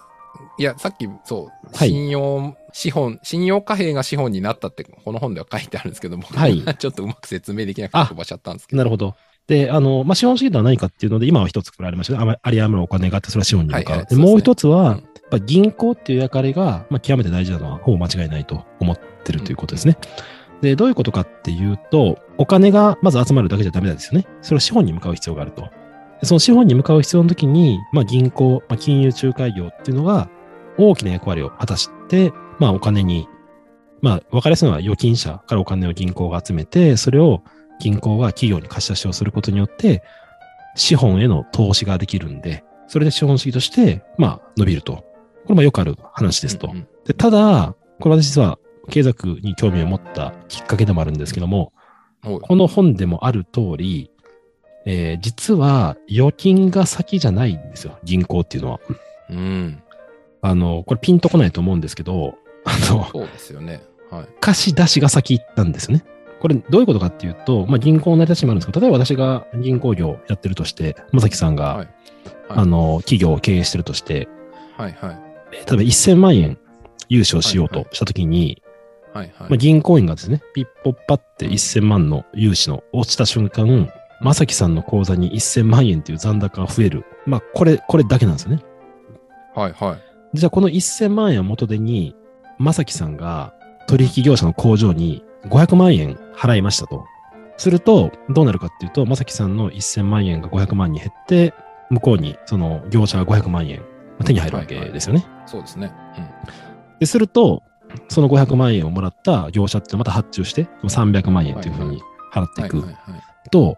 [0.58, 8.78] いや、さっき、そう、はい信用、資本、信用貨幣が資本になったって、この本では書いてあるんですけども、はい ちょっとうまく説明できなくてあ飛ばしちゃったんですけど。
[8.78, 9.14] なるほど。
[9.46, 12.18] で、あの、まあ、資本主義とは何かっていうので、今は一つこれありましたね。
[12.20, 13.82] あまあり余るお金があって、それは資本に向かう。
[13.82, 19.98] はいはいですねでもう一つは、うんやっぱ銀行っていう役割が、まあ、極めて大事なのは、ほぼ間違いないと思ってるということですね。
[20.62, 24.26] で、どういうことかっていうと、お金がまず集まるだけじゃダメなんですよね。
[24.42, 25.68] それは資本に向かう必要があると。
[26.22, 30.30] その資本に向かう必要の時に、まあ銀行、まあ金融仲介業っていうのが
[30.78, 33.28] 大きな役割を果たして、まあお金に、
[34.00, 37.42] まあ分かりやすいのは預金者からお金を銀行が集めて、それを
[37.80, 40.02] 銀行が企業に貸し出しをすることによって、
[40.74, 45.05] 資本への投資ができるんで、それで資本主義として、まあ伸びると。
[45.46, 46.68] これもよくある話ですと。
[46.68, 48.58] うんうん、でただ、これは実は
[48.90, 51.72] 経済学に興味を持ったきっかけでもあるんですけども、
[52.22, 54.10] この本でもある通り、
[54.84, 58.80] えー、実は預金が先じゃないんですよ、銀行っていうのは。
[59.30, 59.82] うん。
[60.42, 63.82] あの、これピンとこないと思うんですけど、あの、そうですよね。
[64.10, 64.26] はい。
[64.40, 66.04] 貸し出しが先なんですよね。
[66.40, 71.88] これどういうことかっていうと、まあ、銀行の成り立ちもあるんですけど、例えば私が銀行業やってるとして、まさきさんが、はいはい、
[72.50, 74.28] あの、企業を経営してるとして、
[74.76, 75.25] はいはい。
[75.52, 76.58] 例えば1000万円
[77.08, 78.62] 融資をしようとしたときに、
[79.12, 79.48] はいはい。
[79.50, 87.04] まあ、銀行員がですね、ピッポッパって1000万の融資の落ちた瞬間、まさきさんの口座に1000万円っていう残高が増える。
[87.26, 88.62] まあ、これ、これだけなんですよね。
[89.54, 90.36] はいはい。
[90.36, 92.14] じゃあ、この1000万円を元手に、
[92.58, 93.54] まさきさんが
[93.86, 97.04] 取引業者の工場に500万円払いましたと。
[97.58, 101.54] すると、どうなるかっていうと、まさきさんの1000万円が500万に減って、
[101.88, 103.82] 向こうにその業者が500万円
[104.24, 105.20] 手に入るわけですよね。
[105.20, 105.92] はいはい、そうですね。
[106.18, 106.28] うん。
[106.98, 107.62] で、すると、
[108.08, 112.84] その500万円をもらった業者ってまた発注して、300万円というふうに払っていく
[113.50, 113.76] と、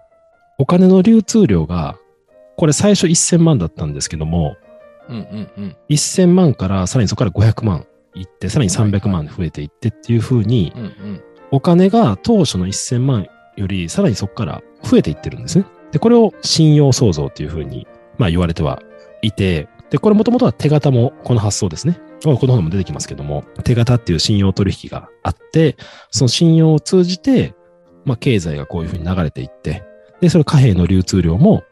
[0.58, 1.96] お金の流通量が、
[2.56, 4.56] これ最初1000万だったんですけども、
[5.08, 10.72] うんうんうん、1000万からさらにそこから500万いって、さらに300万増えていってっていうふうに、
[11.50, 13.26] お金が当初の1000万
[13.56, 15.64] よりさらにそこから増えていってるんですね。
[15.92, 17.86] で、これを信用創造っていうふうに、
[18.18, 18.82] まあ言われては
[19.22, 22.00] いて、で、これもともとは手形もこの発想ですね。
[22.22, 25.76] この本も出てきますけども、手形っていう信用取引があって、
[26.10, 27.54] その信用を通じて、
[28.04, 29.84] まあ経済がこういうふうに流れていって、
[30.20, 31.62] で、それ貨幣の流通量も、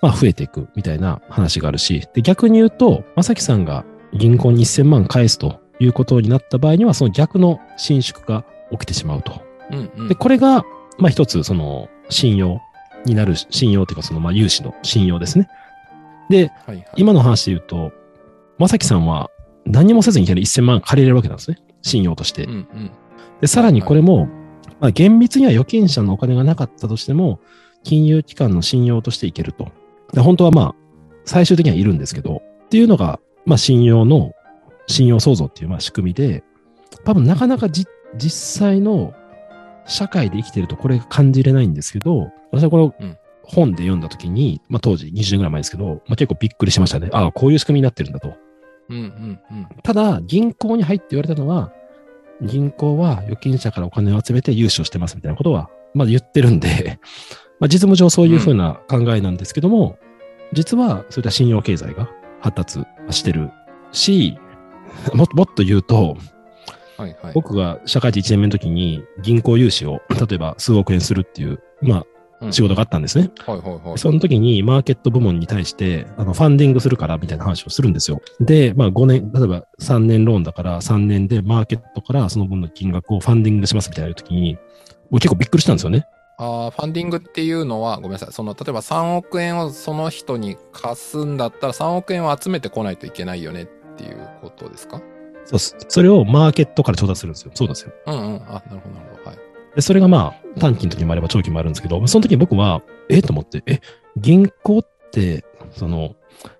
[0.00, 9.40] まあ増えていくみたいな話があるし、で、逆に言うと、まさきさんが銀行に1000万返すということになった場合には、その逆の伸縮が起きてしまうと。
[9.70, 10.64] うんうん、で、これが、
[10.98, 12.60] まあ一つ、その、信用
[13.06, 15.48] になる、信用というか、その、まあ融資の信用ですね。
[16.32, 17.92] で、はいはい、今の話で言うと、
[18.58, 19.30] まさきさんは
[19.64, 21.58] 何もせずにいきなり1000万借りれるわけなんですね。
[21.82, 22.44] 信用として。
[22.44, 22.90] うんうん、
[23.40, 24.28] で、さらにこれも、はい、
[24.80, 27.38] まあ、厳密には預金者のお金がなかったとしても、
[27.84, 29.68] 金融機関の信用としていけると。
[30.12, 30.74] で本当はまあ、
[31.24, 34.32] 最終的にはいるんですけど、っていうのが、まあ、信用の、
[34.86, 36.42] 信用創造っていうまあ仕組みで、
[37.04, 37.86] 多分なかなか実
[38.30, 39.14] 際の
[39.86, 42.94] 社会で生きてるとこれ感じれないんですけど、私はこの
[43.42, 47.08] 本で読んだ時に、まあ当時20年ぐらい前ですけど、まあ結構びっくりしましたね。
[47.12, 48.34] ああ、こういう仕組みになってるんだと。
[48.88, 51.72] うんうんうん、ただ、銀行に入って言われたのは、
[52.42, 56.98] 銀行は預金者からお金を集めて融資をしてますみたいなことは、まあ言ってるんで
[57.60, 59.98] まあ実務上そういうふうな考えなんですけども、
[60.50, 63.50] うん、実はそういった信用経済が発達してる
[63.92, 64.36] し、
[65.14, 66.16] ももっと言うと、
[66.96, 72.06] はいはい、僕が社会人1年目の時に銀行融資を例えば数億円するっていう、まあ
[72.50, 73.30] 仕事があったんですね。
[73.46, 73.98] はいはいはい。
[73.98, 78.20] その時にマーケット部門に対して、あの、ファンディングするからみたいな話をするんですよ。
[78.40, 84.58] で、まあ5年、例えば3年ローンだから3年でマーケットからその分の金額をファンディングしますみたいな時に、
[85.10, 86.06] 俺結構びっくりしたんですよね。
[86.38, 88.32] ああ、ファンディングっていうのは、ごめんなさい。
[88.32, 95.00] その、例えば3億円をその人に貸すんだったら3億円を集めてこないといけないよねっていうことですか？
[95.44, 95.58] そう。
[95.88, 97.50] それをマーケットから調達するんですよ。
[97.54, 97.92] そうですよ。
[98.06, 98.42] うんうん。
[98.48, 99.30] あ、なるほどなるほど。
[99.30, 99.38] はい。
[99.74, 103.22] で、それがまあ、短期の時もあれば長期もあるんですけど、その時に僕は、え？
[103.22, 103.80] と思って、え、
[104.16, 106.14] 銀行って、その、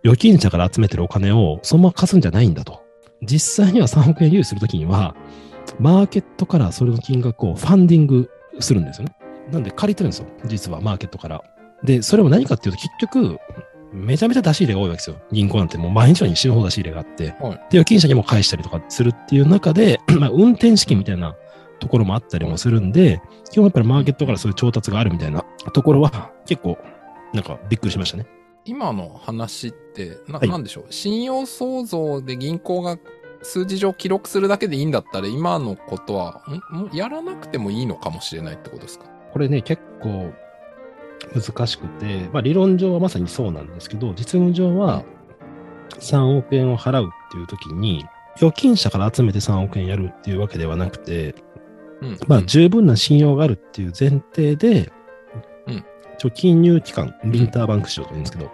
[0.05, 2.83] 預金者から集めてるお金をそのまま貸すんじゃないんだと。
[3.22, 5.14] 実際には3億円融資するときには、
[5.79, 9.16] マーケットからそれの金額をファンディングするんですよね。
[9.51, 10.27] なんで借りてるんですよ。
[10.46, 11.42] 実はマーケットから。
[11.83, 13.38] で、それも何かっていうと結局、
[13.92, 15.16] めちゃめちゃ出し入れが多いわけですよ。
[15.33, 21.37] 銀行なんてもう毎日のように死ぬほど出し入れがあって、はい、で、預金者にも返したりとかするっていう中で、 まあ、運転資金みたいな
[21.83, 26.79] ところもあったりもするんで、基本やっぱりマーケットからそういう調達があるみたいなところは結構
[27.35, 28.27] なんかびっくりしましたね。
[28.64, 30.92] 今の話ってな、はい、なんでしょう？
[30.92, 32.97] 信用創造で銀行が
[33.42, 36.42] 数字上記録するだけでいいんだったら今のことは
[36.73, 39.07] んやらなくてもいいのかもしれないってことですか？
[39.33, 40.33] これね結構
[41.35, 45.05] 難しくて、まあ、理論上はまさにそうなんですけど実務上は
[45.99, 48.05] 3億円を払うっていう時に
[48.37, 51.35] 預金者から集めて3億円やるっていうわけではなくて
[52.27, 54.93] まあ、十分な信用があるっていう前提で、
[55.67, 55.85] うん、
[56.19, 58.51] 貯金融機関、リンターバンク市場と言うんですけど、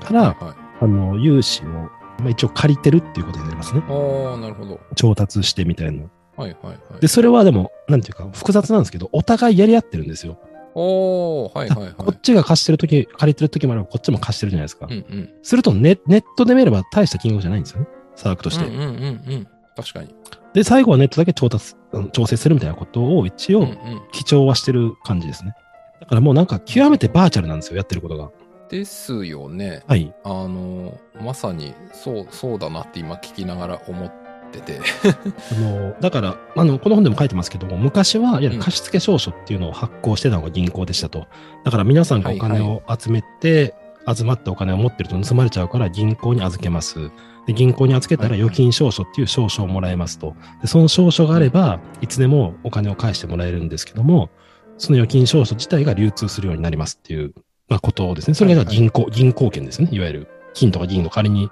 [0.00, 1.90] から、はいはい、あの、融資を、ま
[2.26, 3.82] あ、一応借りてるっていうことになりますね。
[3.88, 4.80] ああ、なるほど。
[4.94, 6.04] 調達してみたいな。
[6.36, 7.00] はいはいはい。
[7.00, 10.38] で、それはでも、なんていうか、複雑なんですけど、お互いやり合ってるんですよ。
[10.74, 11.94] おー、はいはいはい。
[11.96, 14.86] こっちが貸してるとき、借りてるときもあれば、こっちも貸してるじゃないですか。
[14.90, 15.30] うんうん。
[15.42, 17.86] するとネ、ネットで見れば大した金額じゃないんですよね。
[18.16, 18.66] 差額として。
[18.66, 19.46] うんうんうんうん。
[19.76, 20.14] 確かに。
[20.52, 21.74] で、最後はネットだけ調達、
[22.12, 23.66] 調整するみたいなことを一応。
[24.12, 25.54] 基調はしてる感じですね。
[26.00, 28.30] だからもうなんか極めてバーチャルなんですよ、やってることが。
[28.68, 29.82] ですよね。
[29.86, 30.14] はい。
[30.24, 34.12] あの、まさに、そう、そうだなって今聞きながら思っ
[34.52, 34.80] てて。
[35.56, 41.26] あの、だから、あの、この本でも書いてますけども、昔はいわゆる貸付証書っていうのを発行してたのが銀行でしたと。
[41.64, 43.74] だから皆さんがお金を集めて、
[44.12, 47.10] 集まったお金を持ってると盗まれちゃうから銀行に預けます。
[47.46, 50.34] で、銀行に預けたらはいはい預金証書っていう証書をもらえますと。
[50.60, 54.30] で、その証書があれば、いつでもお金を返してもらえるんですけども、
[54.78, 57.34] その預金証書自体が流通するようになりますっていう、
[57.68, 58.34] まあ、ことですね。
[58.34, 59.88] それが銀行、銀行券ですね。
[59.92, 61.50] いわゆる金とか銀の仮に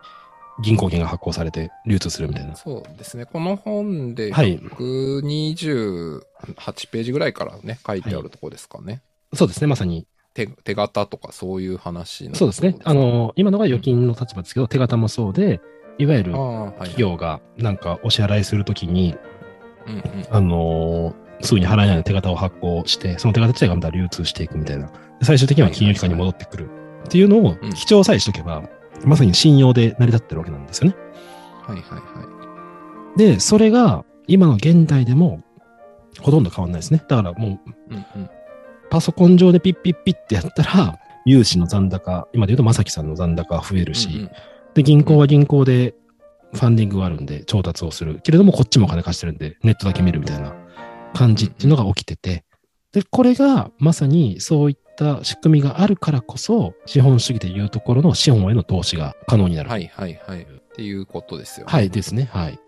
[0.63, 2.57] 銀行券が発行されて流通するみたいな。
[2.57, 3.27] そうですね。
[3.27, 6.23] この本ではい128
[6.91, 9.03] ページぐらいからね、書いてあるとこですかね。
[9.35, 9.67] そうですね。
[9.67, 12.77] まさに手手形とかそういう話のそうですね。
[12.85, 15.61] あ、の、今のが預金の立場ですけど、手形もそうで、
[16.03, 19.17] いわゆる企業がなんかお支払いするときに、
[19.87, 20.03] うんうん。
[20.31, 24.87] あのーすぐに払えない手形を発行して、その手形自体がまた流通していくみたいな。
[24.87, 24.93] で
[25.25, 26.71] 最終的には金融機関に戻ってくる
[27.05, 28.62] っていうのをうん記帳さえしとけば、
[29.05, 30.97] まさに信用で成り立ってるわけなんですよね。
[31.62, 35.43] はいはいはで、それが今の現代でも
[36.21, 37.03] ほとんど変わんないですね。
[37.09, 37.59] だからもうい。
[37.91, 38.31] うんうん。
[38.88, 44.31] パソコン上でピッピッピッってやったら、融資の残高、今で言うと正樹さんの残高が増えるし、うんうん
[44.75, 45.95] で、銀行は銀行で
[46.53, 48.21] ファンディングがあるんで調達をする。
[48.23, 50.55] けれども、こっちもお金貸してるんで、ネットだけ見るみたいな
[51.15, 52.45] 感じっていうのが起きてて、
[52.93, 59.71] で、これがまさにそういった仕組みがあるからこそ、資本主義でいうところの資本への投資が可能になる。。
[59.71, 60.43] はいいはいはい。
[60.43, 61.73] っていうことですよね。
[61.73, 62.29] はいですね。
[62.33, 62.59] はい。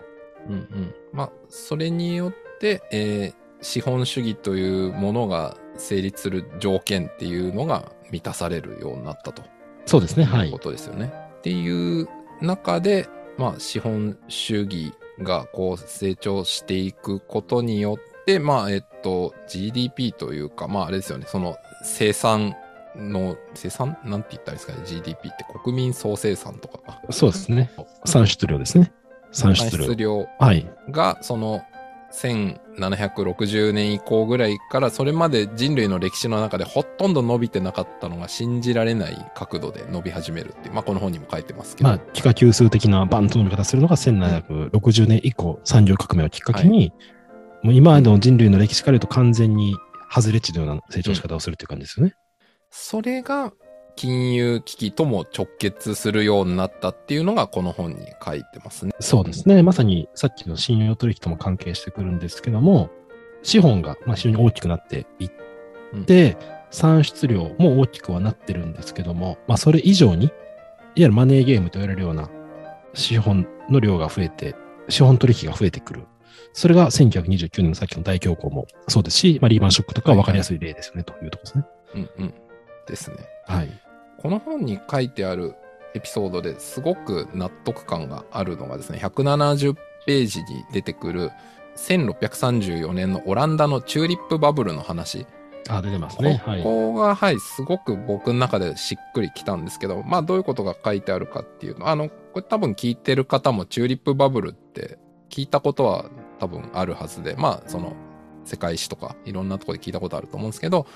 [0.49, 0.95] うんうん。
[1.12, 9.43] まあ、それによって、えー資本主義というものが成立する条件っていうのが満たされるようになったと。
[9.87, 10.25] そうですね。
[10.25, 10.59] はいいうこ。
[10.59, 11.12] とですよね。
[11.44, 12.09] っていう
[12.40, 22.57] 中で、まあ、資本主義がこう成長していくことによって、まあ、えっと、GDP というか、まあ、あれですよね、その生産
[22.96, 23.98] の、生産？
[24.04, 27.02] なんて言ったらいいですかね、GDP って国民総生産とかか。
[27.11, 27.70] そうですね。
[28.07, 28.90] 産出量ですね。
[29.30, 29.92] 産出量。
[29.94, 30.66] 量はい。
[30.88, 31.62] が、その、
[32.22, 41.88] 1760年以降ぐらいから、それまで人類の歴史の中でほとんど伸びてなかったのが信じられない角度で伸び始めるっていう、まあこの本にも書いてますけど。
[41.88, 46.92] まあ、幾何級数的なバンと伸び方するのが1760年以降、産業革命をきっかけに、
[47.62, 49.74] もう今までの人類の歴史から言うと完全に
[50.11, 52.14] 外れ値のような成長の仕方をするっていう感じですよね。
[52.70, 53.53] それが
[53.96, 58.92] 金融危機とも直結するようになったっていうのがこの本に書いてますね。
[59.00, 59.62] そうですね。
[59.62, 62.90] まさにさっきの信用取引とも関係してくるんですけども、
[63.42, 66.37] 資本がまあ非常に大きくなっていって、
[66.70, 70.33] 産出量も大きくはなってるんですけども、まあそれ以上に、いわ
[70.96, 72.30] ゆるマネーゲームと言われるような
[72.94, 74.54] 資本の量が増えて、
[74.88, 76.07] 資本取引が増えてくる。
[76.52, 81.64] それが1929年のさっきの大恐慌もそうですし、まあ、リーマンショックとかは分かりやすい例ですよね、というところですね。
[82.18, 82.35] うんうん。
[82.87, 83.16] ですね。
[83.46, 83.84] はい。
[84.25, 85.55] この本に書いてある
[85.93, 89.75] エピソードですごく納得感があるのがですね、170
[90.07, 91.31] ページに出てくる
[91.77, 95.27] 1634年のオランダのチューリップバブルの話。
[95.69, 96.43] あ、出てますね。
[96.47, 96.63] はい。
[96.63, 104.97] ここが、はい、すごく僕の中でしっくりきたんですけど、まあどういうことが書いてあるかっていうの、あの、これ多分聞いてる方もチューリップバブルって
[105.29, 106.07] 聞いたことは
[106.39, 107.95] 多分あるはずで、まあその
[108.47, 110.87] 世界史とかいろんなところで聞いたことあると思うんですけど、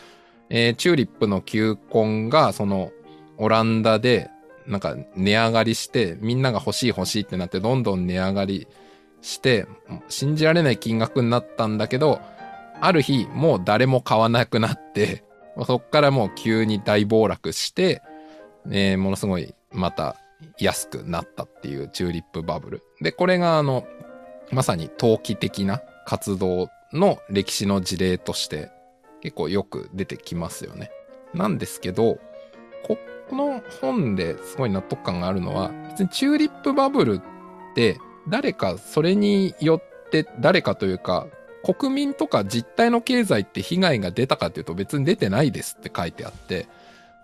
[0.49, 2.91] えーチューリップの球根がその
[3.39, 4.31] オランダで
[4.67, 8.69] なんか値上がりしてみんなが欲しい欲しいってなってどんどん値上がり
[9.23, 9.67] して
[10.09, 12.21] 信じられない金額になったんだけど
[12.81, 15.25] ある日もう誰も買わなくなって
[15.65, 18.03] そっからもう急に大暴落して、
[18.71, 20.17] えーものすごいまた
[20.59, 22.83] 安くなったっていうチューリップバブル。
[23.01, 23.87] で、これがあの、
[24.51, 28.71] まさに投機的な活動の歴史の事例として
[29.21, 30.91] 結構よく出てきますよね。
[31.35, 32.19] なんですけど、
[33.29, 37.23] この本ですごい納得感があるのは、別にチューリップバブルっ
[37.75, 37.99] て
[38.29, 41.27] 誰かそれによって誰かというか、
[41.65, 46.69] 国民とか実体の経済って被害が出たかっていうと別に出てないですって書いてあって、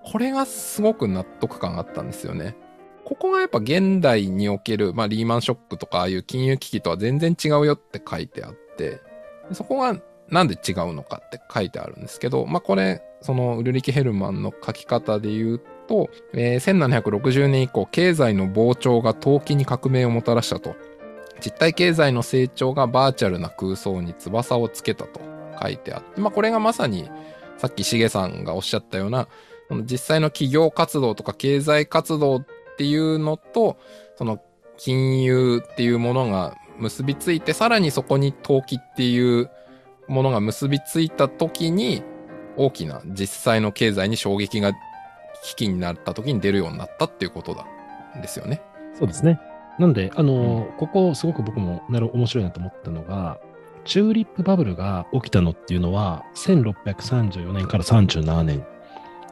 [0.02, 2.56] これがすごく納得感があったんですよね。
[3.04, 9.00] ここがやっぱ現代における、まあリーマンショックとかああいう金融危機とは全然違うよって書いてあって、
[9.52, 9.98] そこが
[10.28, 20.76] なんで違うのかって書いてあるんですけど、まあこれ、そのウルリケ・ヘルマンの書き方で言うと、えー1760年以降、経済の膨張が投機に革命をもたらしたと。
[21.44, 25.20] 実体経済の成長がバーチャルな空想に翼をつけたと
[25.60, 27.10] 書いてあって、まあこれがまさに
[27.58, 29.28] さっきしげさんがおっしゃったような、
[29.84, 33.76] 実際の企業活動とか経済活動っていうのと、
[34.16, 34.40] その
[34.76, 39.50] 金融っていうものが結びついて、さらにそこに投機っていう
[40.08, 42.02] ものが結びついた時に、
[42.56, 44.72] 大きな実際の経済に衝撃が
[45.44, 47.66] 危機になった時に出るようになったっていうことだ
[48.20, 48.62] ですよね。
[48.98, 49.40] そうですね。
[49.78, 53.38] なんで、あの、うん、ここすごく僕もなる面白いなと思ったのが、
[53.84, 58.64] チューリップバブルが起きたのっていうのは、1634年から37年。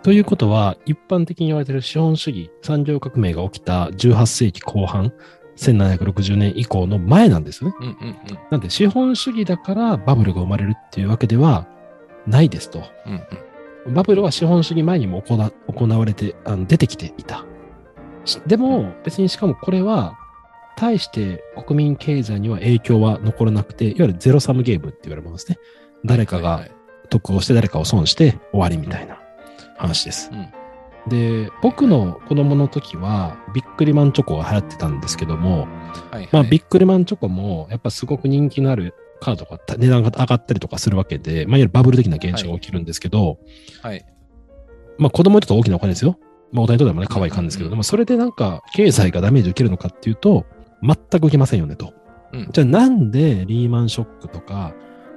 [0.03, 5.13] ということは、一般的に言われている資本主義、産業革命が起きた18世紀後半、
[5.57, 7.77] 1760年以降の前なんですよね。
[7.81, 8.17] うんうんうん、
[8.51, 11.69] なんで、資本主義だからバブルが生まれるっていうわけでは
[12.27, 12.83] ないですと。
[13.07, 13.23] うんうん、
[13.87, 17.45] バブルは資本主義前にも行われてあの、出てきていた。
[18.47, 20.19] でも、別にしかもこれは
[20.77, 25.59] 対して国民経済には影響は残らなくて、いわゆるゼロサムゲームって言われるものですね。
[26.05, 26.67] 誰かが
[27.11, 29.21] 得をして誰かを損して終わりみたいな
[29.77, 30.31] 話です。
[30.33, 30.49] うん
[31.09, 43.39] で、僕の子供の時は、ビックリマンチョコが流行ってたんですけども、はいはい、まあ、ビックリマンチョコも、やっぱすごく人気のあるカードが値段が上がったりとかするわけで、まあ、いわゆるバブル的な現象が起きるんですけど、
[43.83, 43.93] はい。
[43.93, 44.07] はい、
[44.99, 46.19] まあ、子供にとって大きなお金ですよ。
[46.53, 50.45] まあ、大人にとってもね、可愛い感じですけど、うんうん、でもそれでなんか、経済がダメージ受けるのかっていうと、
[50.83, 51.95] 全く受けませんよねと。
[52.33, 54.75] うん、じゃあなんでリーマンショックとか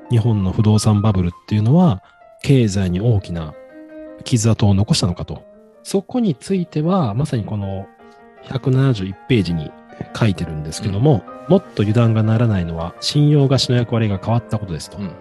[0.10, 2.04] 日本の不動産バブルっていうのは
[2.42, 3.54] 経済に大きな
[4.24, 5.44] 傷跡を残したのかと。
[5.84, 7.88] そこについてはまさにこの
[8.46, 9.72] 171ページに
[10.18, 14.98] 書いてるんですけども、うん、もっと油断がならないのは信用貸しの役割が変わったことですと。
[14.98, 15.12] うん、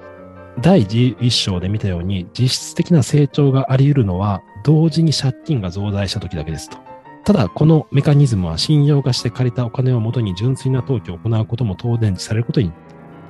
[0.61, 6.79] 第11章で見たように実質的な成長があり得るのは同時に借金が増大した時だけですと。
[7.25, 12.71] ただ、このメカニズムは信用化して借りたお金をもとに純粋な登記を行うことも当然されることに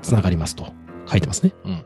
[0.03, 0.67] つながりますと
[1.07, 1.55] 書いてますね。
[1.65, 1.85] うん。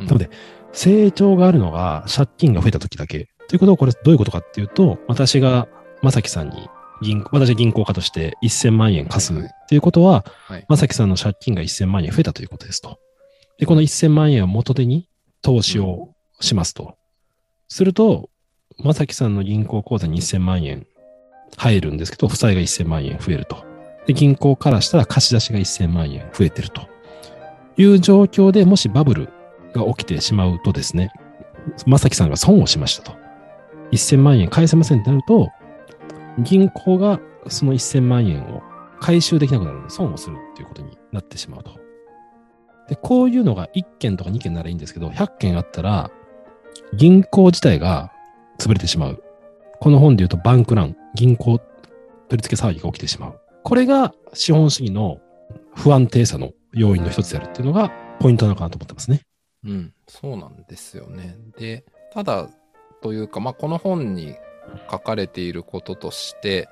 [0.00, 0.30] うん、なので、
[0.72, 3.28] 成長があるのが借金が増えた時だけ。
[3.46, 5.68] ということは、これどういうことかっていうと、私が
[6.02, 6.68] 正樹さんに
[7.04, 9.32] 銀行、私は銀行家として1000万円貸す
[9.68, 12.98] ということは、はい、正樹さんの借金が1000万円増えたということですと。
[13.58, 15.08] で、この1000万円を元手に
[15.42, 16.96] 投資をしますと。
[17.68, 18.30] すると、
[18.78, 20.86] 正樹さんの銀行口座に1000万円
[21.56, 23.64] 入るんですけど、負債が1000万円増えると。
[24.06, 26.88] で、銀行からしたら貸し出しが1000万円増えてると
[27.76, 29.28] いう状況でもしバブル
[29.74, 31.12] が起きてしまうとですね、
[31.86, 33.12] 正樹さんが損をしましたと。
[33.92, 35.50] 1000万円返せませんってなると、
[36.38, 38.62] 銀行がその1000万円を
[39.00, 41.78] 回収できなくなるので損をするっていうことになってしまうと。
[42.88, 46.10] で、こういうのが1件とか2件ならいいんですけど、100件あったら、
[46.94, 48.12] 銀行自体が
[48.58, 49.22] 潰れてしまう。
[49.80, 51.70] この本で言うとバンクラン、銀行取
[52.30, 53.40] り付け騒ぎが起きてしまう。
[53.62, 55.18] これが資本主義の
[55.74, 59.22] 不安定さの要因の一つであるっていうのがポイントなのかなと思ってますね。
[59.64, 61.36] うん、そうなんですよね。
[61.58, 62.48] で、ただ、
[63.02, 64.34] というか、まあ、この本に
[64.90, 66.68] 書かれていることとして、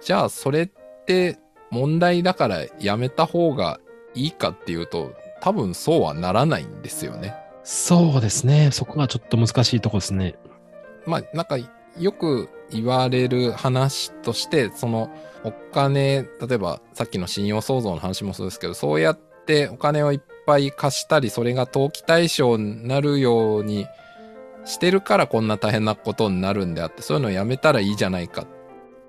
[0.00, 0.70] じゃあそれっ
[1.06, 1.38] て
[1.70, 3.80] 問題だからやめた方が
[4.14, 7.34] いいかっていうと、多分そうはならないんですよね。
[7.64, 8.70] そうですね。
[8.72, 10.34] そこがちょっと難しいとこですね。
[11.06, 11.56] まあ、なんか
[11.98, 15.10] よく言われる話として、その
[15.44, 23.86] お金、例えばさっきの信用創造の話もそうですけど、そうやってお金をいっぱい貸したり、それが投機対象になるように
[24.64, 28.46] してるからこんな大変なことになるんであって、そういうのをやめたらいいじゃないかっ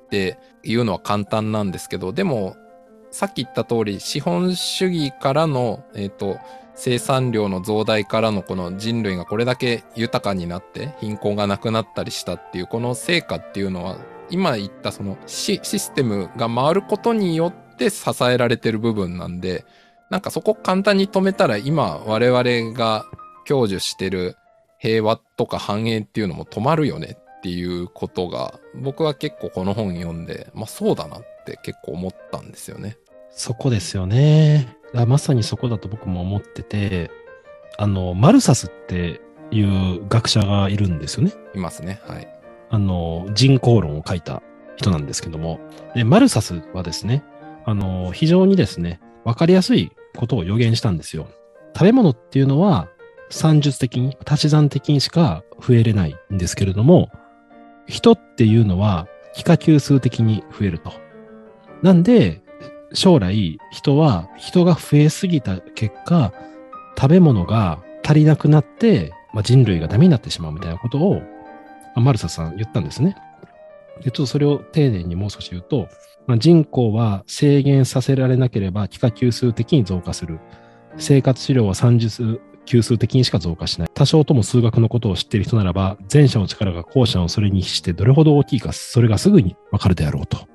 [0.10, 2.56] ていうのは簡単なんですけど、でも、
[3.12, 6.39] さっき言った通り、資本主義からの、えっ、ー、と、
[6.76, 13.97] 生産量の増大からのこの人類がこれだけ豊かになって貧困がなくなったりしたっていうこの成果っていうのは
[14.30, 19.66] 今言ったそのシステムが回ることによって支えられてる部分なんで
[20.10, 23.06] なんかそこ簡単に止めたら今我々が
[23.47, 24.36] 享受してる
[24.84, 32.97] 平和とか繁栄っていうのも止まるよねっていうことが僕は結構この本読んでまあそうだなって結構思ったんですよね。
[33.31, 34.75] そこですよね。
[35.07, 37.09] まさにそこだと僕も思ってて、
[37.77, 39.21] あの、マルサスって
[39.51, 41.34] いう学者がいるんですよね。
[41.55, 41.99] いますね。
[42.05, 42.27] はい。
[42.69, 44.43] あの、人口論を書いた
[44.75, 45.59] 人なんですけども、
[45.95, 47.23] で、マルサスはですね、
[47.65, 51.27] あの、非常にですね、わかりやすいことを予言したんですよ。
[51.75, 52.89] 食べ物っていうのは、
[53.34, 57.09] 算術的に、足し算的にしか増えれないんですけれども、
[57.88, 60.93] 人っていうのは、幾何級数的に増えると。
[61.81, 62.41] なんで、
[62.93, 66.31] 将来人は人が増えすぎた結果、
[66.95, 71.21] 食べ物が足りなくなって、まあ、人類がダメになってしまうみたいなことを、
[71.95, 73.15] マルサさん言ったんですね。
[74.03, 75.88] で、ちょっとそれを丁寧にもう少し言うと、
[76.27, 80.39] まあ、人口は制限させられなければ幾何級数的に増加する。
[80.97, 83.89] 生活資料は算術級数的にしか増加しない。
[83.93, 90.47] 多少とも数学のことを知っている人ならば、前者の力が後者のそれに比してどれほど大きいか、それがすぐにわかるであろうと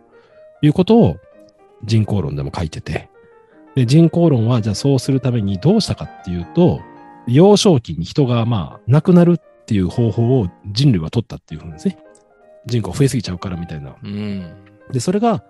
[0.62, 1.16] いうことを
[1.84, 3.08] 人口論でも書いてて、
[3.74, 6.80] で人口論はじゃあそうするためにどうしたかっていうと、
[7.26, 11.98] 幼少期に人がまあ亡くなるっていう方法を人類は取ったっていうふうですね。
[12.66, 13.96] 人口増えすぎちゃうからみたいな。
[14.02, 14.52] うん。
[14.92, 15.44] で、それが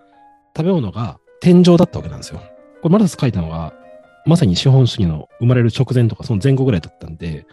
[0.56, 2.40] 食べ物が天井だったわけなんですよ。
[2.82, 3.72] これマルサス書いたのが、
[4.28, 7.46] まさに資本主義の生まれる直前とかその前後ぐらいだったんで、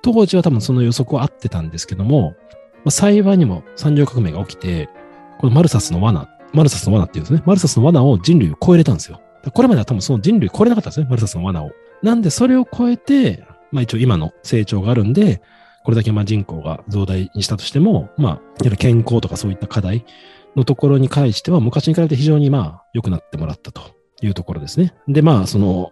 [0.00, 2.34] 当時は多分その予測は合ってたんですけども、
[2.76, 4.88] まあ、幸いにも産業革命が起きて、
[5.38, 7.42] このマルサスの罠、マルサスの罠っていうんですね。
[7.44, 9.20] マルサスの罠を人類を超えれたんですよ。
[9.52, 11.06] これまでは多分その人類超えれなかったんですね。
[11.10, 11.70] マルサスの罠を。
[12.02, 15.42] なんでそれを超えて、まあ一応今の成長があるんで、
[15.84, 20.06] これだけまあ人口が増大にしたとしても、まあ、健康とかそういった課題
[20.56, 23.82] のところに関しては、昔に比べて非常にまあ良くなってもらったと
[24.22, 24.94] いうところですね。
[25.08, 25.90] で、まあ、その、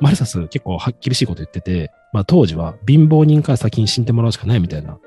[0.00, 4.98] マルサス結構はっきりしいこと言ってて、まあ当時は貧乏人から先に死んでもらうしかないみたいな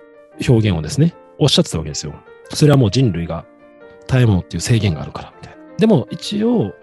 [0.48, 2.14] 表現をですね、おっしゃってたわけですよ。
[2.54, 3.46] それはもう人類が
[4.08, 5.64] 耐え物っていう制限があるから、みたいな。
[5.78, 6.74] でも一応、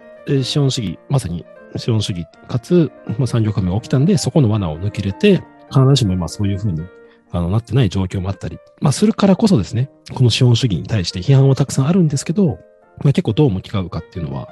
[0.42, 1.44] 資本主義、まさに
[1.76, 5.42] 資本主義かつ、まあ、産業革命が起きたんで、そこの罠を抜けれて、
[5.72, 6.82] 必ずしも今そういうふうに
[7.30, 12.58] あのなってない状況もあったり、まあするからこそですね、この資本主義に対して批判はたくさんあるんですけど、
[13.04, 14.48] まあ結構どう向き合うかっていうのは、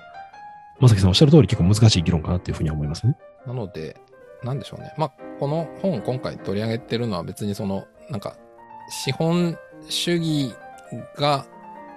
[0.80, 3.16] まさきさんおっしゃる通り結構難しい議論かなっていうふうに思いますね。
[3.48, 3.96] なので、
[4.44, 4.92] なんでしょうね。
[4.98, 8.36] まあ、この本今回取り上げてるのは別にその、なんか、
[8.90, 10.54] 資本主義
[11.16, 11.46] が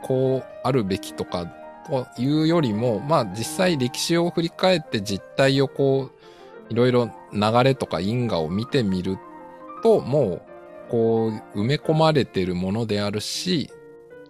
[0.01, 1.45] こうあるべきとか
[1.87, 6.09] というよりも、まあ実際歴史を振り返って実態をこ
[6.69, 9.17] う、いろいろ流れとか因果を見てみる
[9.83, 10.41] と、もう、
[10.89, 13.69] こう、埋め込まれてるものであるし、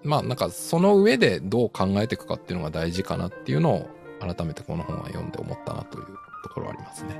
[0.03, 6.05] まあなんかその上でどう考えていくかっていうのが大事かなっていうのを改めてこの本は読んで思ったなという
[6.41, 7.19] ところはありますね。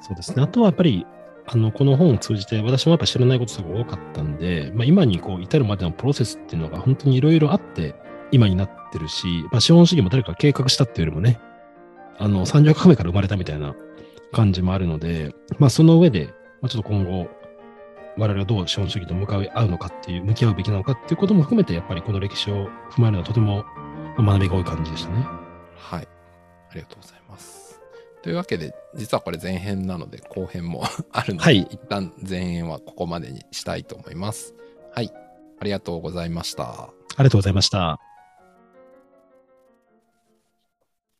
[0.00, 0.42] そうですね。
[0.42, 1.06] あとはやっぱり、
[1.46, 7.94] あの、この本を通じて、私もやっぱ知らないことすごい多かったんで、まあ、今にこう、至るまでのプロセスっていうのが本当にいろいろあって、
[8.30, 11.40] 今になってるし、まあ、資本主義も誰かが計画したっていうよりもね、
[12.18, 13.74] あの、産業革命から生まれたみたいな
[14.32, 17.28] 感じもあるので、まあ、その上で、まあ、ちょっと今後、
[18.16, 23.64] 我々がどう資本主義と向かい合うのかっていう、向き合うべきなのかっていうことも含めて、やっぱりこの歴史を踏まえるのはとても
[24.16, 25.26] まあ学びが多い感じでしたね。
[25.76, 26.08] はい。
[26.70, 27.21] ありがとうございます。
[28.22, 34.54] というわけで、実はこれ前編なので後編も あるので、はい一旦前編はここまでにしたいと思います。
[34.94, 35.12] はい。
[35.58, 36.84] ありがとうございました。
[36.84, 38.11] ありがとうございました。